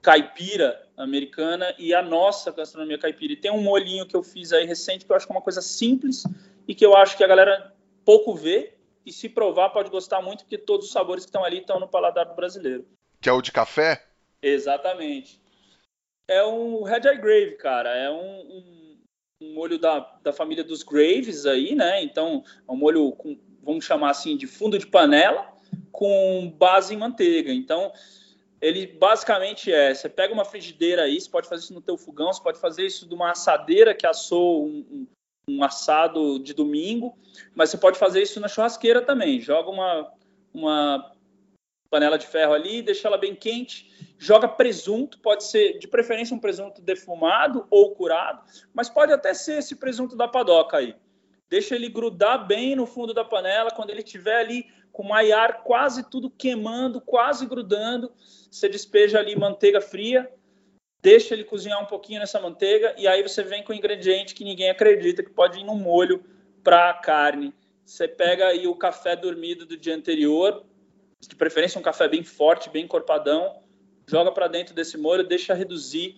[0.00, 3.32] caipira americana e a nossa gastronomia caipira.
[3.32, 5.42] E tem um molhinho que eu fiz aí recente que eu acho que é uma
[5.42, 6.24] coisa simples
[6.66, 7.74] e que eu acho que a galera
[8.04, 8.74] pouco vê
[9.04, 11.88] e se provar pode gostar muito porque todos os sabores que estão ali estão no
[11.88, 12.86] paladar do brasileiro.
[13.20, 14.04] Que é o de café?
[14.42, 15.40] Exatamente.
[16.26, 17.96] É um Red Eye Grave, cara.
[17.96, 18.98] É um, um,
[19.42, 22.02] um molho da, da família dos Graves aí, né?
[22.02, 25.57] Então, é um molho com, vamos chamar assim, de fundo de panela
[25.98, 27.52] com base em manteiga.
[27.52, 27.92] Então,
[28.60, 32.32] ele basicamente é: você pega uma frigideira aí, você pode fazer isso no teu fogão,
[32.32, 35.06] você pode fazer isso de uma assadeira que assou um, um,
[35.48, 37.18] um assado de domingo,
[37.52, 39.40] mas você pode fazer isso na churrasqueira também.
[39.40, 40.12] Joga uma,
[40.54, 41.12] uma
[41.90, 46.38] panela de ferro ali, deixa ela bem quente, joga presunto, pode ser de preferência um
[46.38, 48.40] presunto defumado ou curado,
[48.72, 50.94] mas pode até ser esse presunto da padoca aí.
[51.50, 54.66] Deixa ele grudar bem no fundo da panela, quando ele estiver ali
[54.98, 58.10] com o maiar quase tudo queimando, quase grudando,
[58.50, 60.28] você despeja ali manteiga fria,
[61.00, 64.42] deixa ele cozinhar um pouquinho nessa manteiga e aí você vem com o ingrediente que
[64.42, 66.24] ninguém acredita que pode ir no molho
[66.64, 67.54] para a carne.
[67.84, 70.64] Você pega aí o café dormido do dia anterior,
[71.20, 73.62] de preferência um café bem forte, bem encorpadão,
[74.04, 76.16] joga para dentro desse molho, deixa reduzir.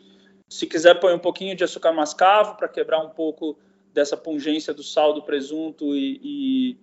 [0.49, 3.59] Se quiser põe um pouquinho de açúcar mascavo para quebrar um pouco
[3.93, 6.78] dessa pungência do sal do presunto e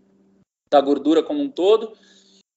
[0.69, 1.93] da gordura como um todo.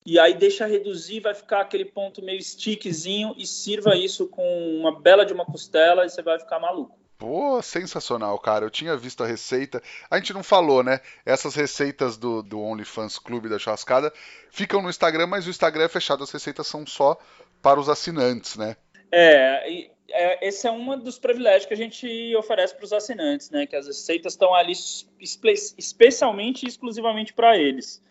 [0.05, 4.43] E aí deixa reduzir, vai ficar aquele ponto meio stickzinho e sirva isso com
[4.79, 6.99] uma bela de uma costela e você vai ficar maluco.
[7.19, 8.65] Pô, sensacional, cara.
[8.65, 9.83] Eu tinha visto a receita.
[10.11, 11.01] A gente não falou, né?
[11.25, 14.11] Essas receitas do, do OnlyFans Clube da Churrascada
[14.51, 16.25] ficam no Instagram, mas o Instagram é fechado.
[16.25, 17.19] As receitas são só
[17.61, 18.75] para os assinantes, né?
[19.13, 23.67] É, é esse é um dos privilégios que a gente oferece para os assinantes, né?
[23.67, 28.03] Que as receitas estão ali espe especialmente e exclusivamente para eles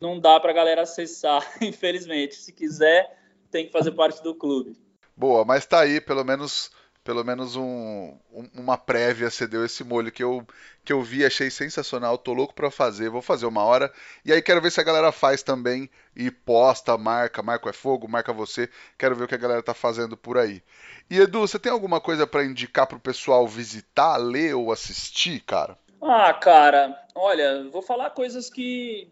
[0.00, 2.34] não dá para a galera acessar, infelizmente.
[2.34, 3.18] Se quiser,
[3.50, 4.76] tem que fazer parte do clube.
[5.16, 6.70] Boa, mas tá aí, pelo menos
[7.06, 10.44] pelo menos um, um, uma prévia você deu esse molho que eu,
[10.84, 13.92] que eu vi, achei sensacional, tô louco para fazer, vou fazer uma hora.
[14.24, 18.08] E aí quero ver se a galera faz também e posta, marca, Marco é Fogo,
[18.08, 18.68] marca você.
[18.98, 20.60] Quero ver o que a galera tá fazendo por aí.
[21.08, 25.78] E Edu, você tem alguma coisa para indicar pro pessoal visitar, ler ou assistir, cara?
[26.02, 29.08] Ah, cara, olha, vou falar coisas que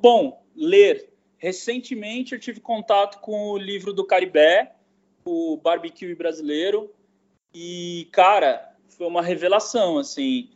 [0.00, 1.10] Bom, ler.
[1.36, 4.74] Recentemente eu tive contato com o livro do Caribé,
[5.24, 6.90] o Barbecue Brasileiro,
[7.54, 10.50] e, cara, foi uma revelação, assim.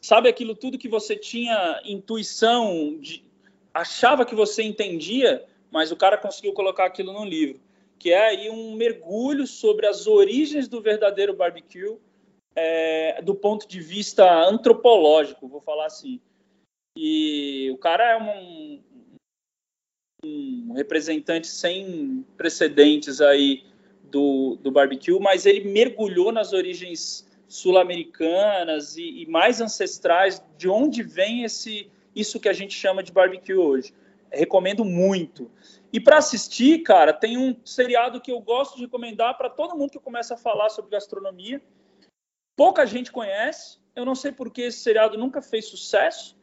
[0.00, 3.24] Sabe aquilo tudo que você tinha intuição, de,
[3.72, 7.60] achava que você entendia, mas o cara conseguiu colocar aquilo no livro,
[7.98, 11.98] que é aí um mergulho sobre as origens do verdadeiro barbecue,
[12.56, 16.20] é, do ponto de vista antropológico, vou falar assim.
[16.96, 18.82] E o cara é um,
[20.24, 23.69] um representante sem precedentes aí
[24.10, 31.02] do, do barbecue, mas ele mergulhou nas origens sul-americanas e, e, mais ancestrais de onde
[31.02, 33.94] vem esse isso que a gente chama de barbecue hoje.
[34.32, 35.50] Recomendo muito.
[35.92, 39.90] E para assistir, cara, tem um seriado que eu gosto de recomendar para todo mundo
[39.90, 41.62] que começa a falar sobre gastronomia.
[42.56, 43.78] Pouca gente conhece.
[43.94, 46.36] Eu não sei porque esse seriado nunca fez sucesso,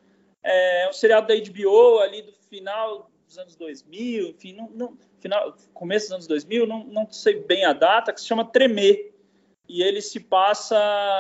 [0.44, 5.56] é um seriado da HBO ali do final dos anos 2000, enfim, não, não, final,
[5.74, 9.14] começo dos anos 2000, não, não sei bem a data, que se chama Tremer.
[9.70, 10.78] E ele se passa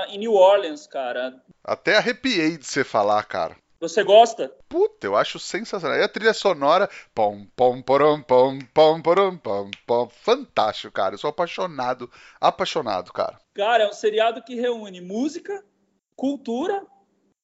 [0.09, 1.43] em New Orleans, cara.
[1.63, 3.57] Até arrepiei de você falar, cara.
[3.79, 4.51] Você gosta?
[4.69, 5.97] Puta, eu acho sensacional.
[5.97, 11.13] E a trilha sonora, pom, pom, porom, pom, pom, porom, pom, pom, fantástico, cara.
[11.13, 13.37] Eu sou apaixonado, apaixonado, cara.
[13.53, 15.63] Cara, é um seriado que reúne música,
[16.15, 16.83] cultura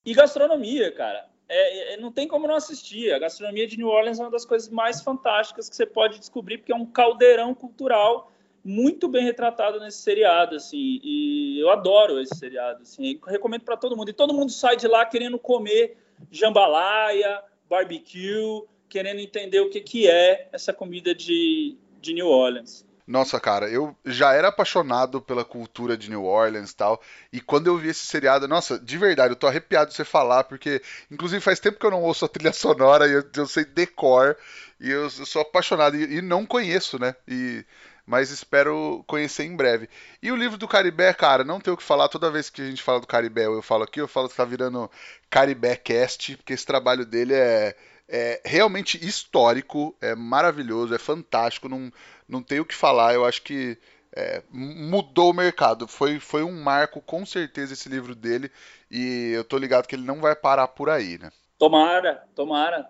[0.06, 3.12] e gastronomia, cara é, é, não tem como não assistir.
[3.12, 6.58] A gastronomia de New Orleans é uma das coisas mais fantásticas que você pode descobrir,
[6.58, 8.32] porque é um caldeirão cultural
[8.64, 11.00] muito bem retratado nesse seriado, assim.
[11.04, 13.20] E eu adoro esse seriado, assim.
[13.28, 14.10] recomendo para todo mundo.
[14.10, 15.98] E todo mundo sai de lá querendo comer
[16.32, 22.86] jambalaya, barbecue, querendo entender o que, que é essa comida de, de New Orleans.
[23.06, 27.02] Nossa, cara, eu já era apaixonado pela cultura de New Orleans e tal.
[27.34, 30.46] E quando eu vi esse seriado, nossa, de verdade, eu tô arrepiado de você falar,
[30.46, 30.82] porque
[31.12, 34.38] inclusive faz tempo que eu não ouço a trilha sonora e eu, eu sei decor.
[34.80, 37.16] E eu, eu sou apaixonado e, e, não conheço, né?
[37.28, 37.66] E
[38.06, 39.90] mas espero conhecer em breve.
[40.22, 42.66] E o livro do Caribé, cara, não tenho o que falar, toda vez que a
[42.66, 44.92] gente fala do Caribé, eu falo aqui, eu falo que tá virando
[45.30, 47.76] Caribé Cast, porque esse trabalho dele é,
[48.08, 51.92] é realmente histórico, é maravilhoso, é fantástico, não,
[52.28, 53.78] não tenho o que falar, eu acho que
[54.16, 55.88] é, mudou o mercado.
[55.88, 58.52] Foi, foi um marco, com certeza, esse livro dele.
[58.90, 61.32] E eu tô ligado que ele não vai parar por aí, né?
[61.58, 62.88] Tomara, tomara.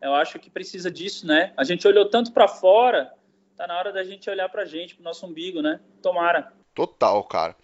[0.00, 1.52] Eu acho que precisa disso, né?
[1.56, 3.10] A gente olhou tanto para fora,
[3.56, 5.80] tá na hora da gente olhar pra gente, pro nosso umbigo, né?
[6.02, 6.52] Tomara.
[6.74, 7.56] Total, cara.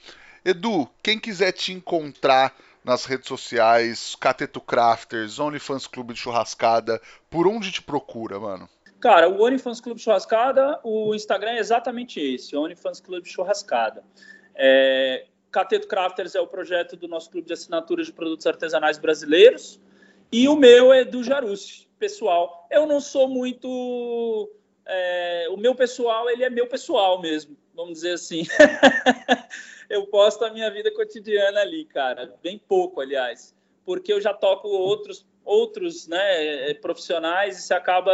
[0.44, 7.46] Edu, quem quiser te encontrar nas redes sociais, Cateto Crafters, OnlyFans Clube de Churrascada, por
[7.46, 8.68] onde te procura, mano?
[9.00, 14.04] Cara, o OnlyFans Clube Churrascada, o Instagram é exatamente esse, OnlyFans Clube Churrascada.
[14.54, 19.80] É, Cateto Crafters é o projeto do nosso clube de assinatura de produtos artesanais brasileiros.
[20.30, 22.66] E o meu é do Jarucci, pessoal.
[22.70, 24.50] Eu não sou muito.
[24.86, 28.44] É, o meu pessoal, ele é meu pessoal mesmo, vamos dizer assim.
[29.92, 32.34] eu posto a minha vida cotidiana ali, cara.
[32.42, 33.54] Bem pouco, aliás.
[33.84, 38.12] Porque eu já toco outros, outros né, profissionais e se acaba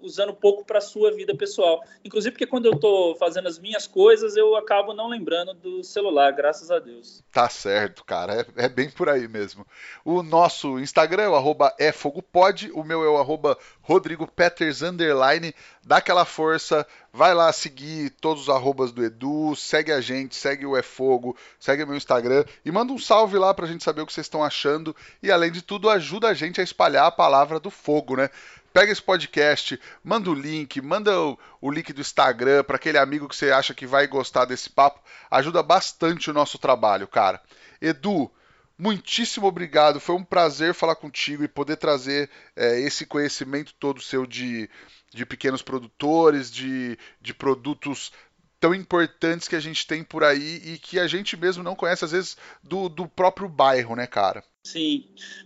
[0.00, 1.82] usando pouco para a sua vida pessoal.
[2.04, 6.32] Inclusive porque quando eu estou fazendo as minhas coisas, eu acabo não lembrando do celular,
[6.32, 7.22] graças a Deus.
[7.32, 8.46] Tá certo, cara.
[8.56, 9.66] É, é bem por aí mesmo.
[10.04, 15.54] O nosso Instagram é o efogopod, o meu é o arroba Rodrigo Peters underline.
[15.84, 20.66] Dá aquela força, vai lá seguir todos os arrobas do Edu, segue a gente, segue
[20.66, 24.06] o É Fogo, segue meu Instagram e manda um salve lá pra gente saber o
[24.06, 27.60] que vocês estão achando e além de tudo ajuda a gente a espalhar a palavra
[27.60, 28.30] do fogo, né?
[28.76, 33.26] Pega esse podcast, manda o link, manda o, o link do Instagram para aquele amigo
[33.26, 35.00] que você acha que vai gostar desse papo.
[35.30, 37.40] Ajuda bastante o nosso trabalho, cara.
[37.80, 38.30] Edu,
[38.78, 39.98] muitíssimo obrigado.
[39.98, 44.68] Foi um prazer falar contigo e poder trazer é, esse conhecimento todo seu de,
[45.10, 48.12] de pequenos produtores, de, de produtos
[48.60, 52.04] tão importantes que a gente tem por aí e que a gente mesmo não conhece,
[52.04, 54.44] às vezes, do, do próprio bairro, né, cara?
[54.66, 55.04] Sim,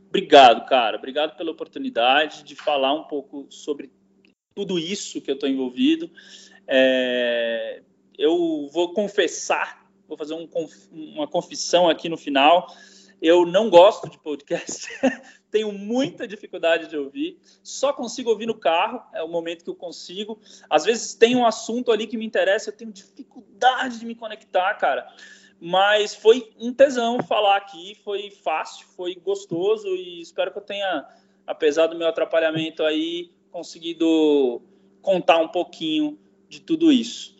[0.08, 0.96] obrigado, cara.
[0.96, 3.92] Obrigado pela oportunidade de falar um pouco sobre
[4.54, 6.10] tudo isso que eu estou envolvido.
[6.66, 7.82] É,
[8.16, 10.48] eu vou confessar, vou fazer um,
[10.90, 12.66] uma confissão aqui no final.
[13.20, 14.88] Eu não gosto de podcast,
[15.52, 19.76] tenho muita dificuldade de ouvir, só consigo ouvir no carro, é o momento que eu
[19.76, 20.40] consigo.
[20.70, 24.72] Às vezes tem um assunto ali que me interessa, eu tenho dificuldade de me conectar,
[24.76, 25.06] cara
[25.60, 31.06] mas foi um tesão falar aqui, foi fácil, foi gostoso e espero que eu tenha,
[31.46, 34.62] apesar do meu atrapalhamento aí, conseguido
[35.02, 37.38] contar um pouquinho de tudo isso.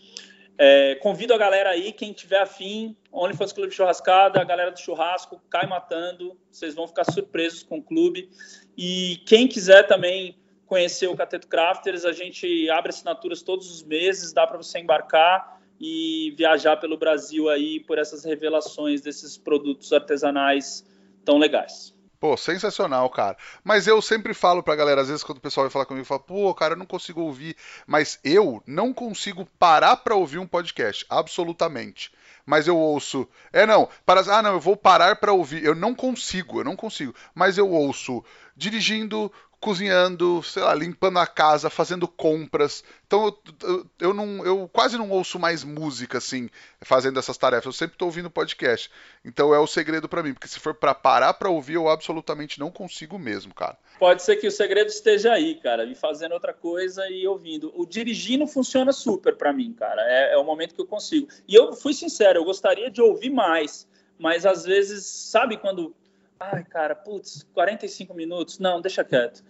[0.58, 5.40] É, convido a galera aí, quem tiver afim, OnlyFans Clube Churrascada, a galera do churrasco,
[5.48, 8.28] cai matando, vocês vão ficar surpresos com o clube.
[8.76, 14.34] E quem quiser também conhecer o Cateto Crafters, a gente abre assinaturas todos os meses,
[14.34, 20.84] dá para você embarcar e viajar pelo Brasil aí por essas revelações desses produtos artesanais
[21.24, 21.94] tão legais.
[22.20, 23.38] Pô, sensacional, cara.
[23.64, 26.20] Mas eu sempre falo pra galera, às vezes quando o pessoal vai falar comigo, fala,
[26.20, 27.56] pô, cara, eu não consigo ouvir.
[27.86, 32.12] Mas eu não consigo parar pra ouvir um podcast, absolutamente.
[32.44, 33.26] Mas eu ouço.
[33.50, 34.20] É, não, para...
[34.36, 35.64] ah, não, eu vou parar pra ouvir.
[35.64, 37.14] Eu não consigo, eu não consigo.
[37.34, 38.22] Mas eu ouço
[38.54, 42.82] dirigindo, cozinhando, sei lá, limpando a casa, fazendo compras.
[43.06, 46.48] Então eu, eu, eu, não, eu quase não ouço mais música assim,
[46.80, 47.66] fazendo essas tarefas.
[47.66, 48.90] Eu sempre estou ouvindo podcast.
[49.22, 52.58] Então é o segredo para mim, porque se for para parar para ouvir, eu absolutamente
[52.58, 53.76] não consigo mesmo, cara.
[53.98, 57.70] Pode ser que o segredo esteja aí, cara, e fazendo outra coisa e ouvindo.
[57.74, 60.00] O dirigindo funciona super para mim, cara.
[60.06, 61.28] É, é o momento que eu consigo.
[61.46, 63.86] E eu fui sincero, eu gostaria de ouvir mais,
[64.18, 65.94] mas às vezes, sabe quando
[66.40, 69.44] ai, cara, putz, 45 minutos, não, deixa quieto.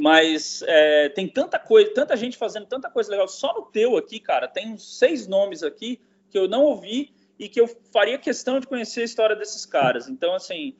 [0.00, 3.26] Mas é, tem tanta coisa, tanta gente fazendo tanta coisa legal.
[3.26, 7.48] Só no teu aqui, cara, tem uns seis nomes aqui que eu não ouvi e
[7.48, 10.08] que eu faria questão de conhecer a história desses caras.
[10.08, 10.76] Então, assim,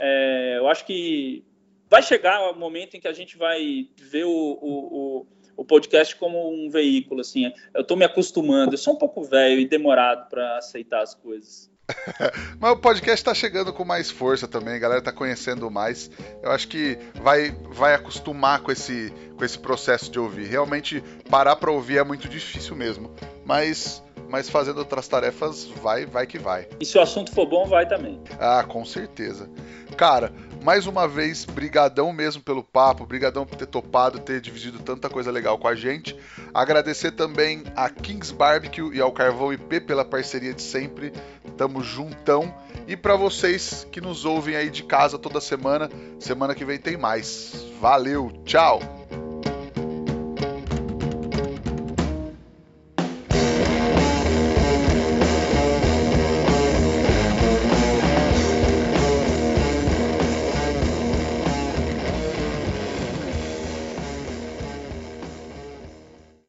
[0.00, 1.44] é, eu acho que
[1.90, 5.26] vai chegar o momento em que a gente vai ver o, o, o,
[5.58, 7.20] o podcast como um veículo.
[7.20, 8.74] Assim, eu estou me acostumando.
[8.74, 11.70] Eu sou um pouco velho e demorado para aceitar as coisas.
[12.58, 16.10] Mas o podcast está chegando com mais força também, a galera está conhecendo mais.
[16.42, 20.46] Eu acho que vai, vai acostumar com esse, com esse processo de ouvir.
[20.46, 23.10] Realmente, parar para ouvir é muito difícil mesmo.
[23.44, 26.68] Mas, mas fazendo outras tarefas, vai, vai que vai.
[26.80, 28.20] E se o assunto for bom, vai também.
[28.38, 29.48] Ah, com certeza.
[29.96, 30.32] Cara,
[30.64, 35.30] mais uma vez, brigadão mesmo pelo papo, brigadão por ter topado, ter dividido tanta coisa
[35.30, 36.16] legal com a gente.
[36.54, 41.12] Agradecer também a Kings Barbecue e ao Carvão IP pela parceria de sempre.
[41.56, 42.54] Tamo juntão.
[42.86, 45.88] E para vocês que nos ouvem aí de casa toda semana,
[46.18, 47.64] semana que vem tem mais.
[47.80, 48.80] Valeu, tchau!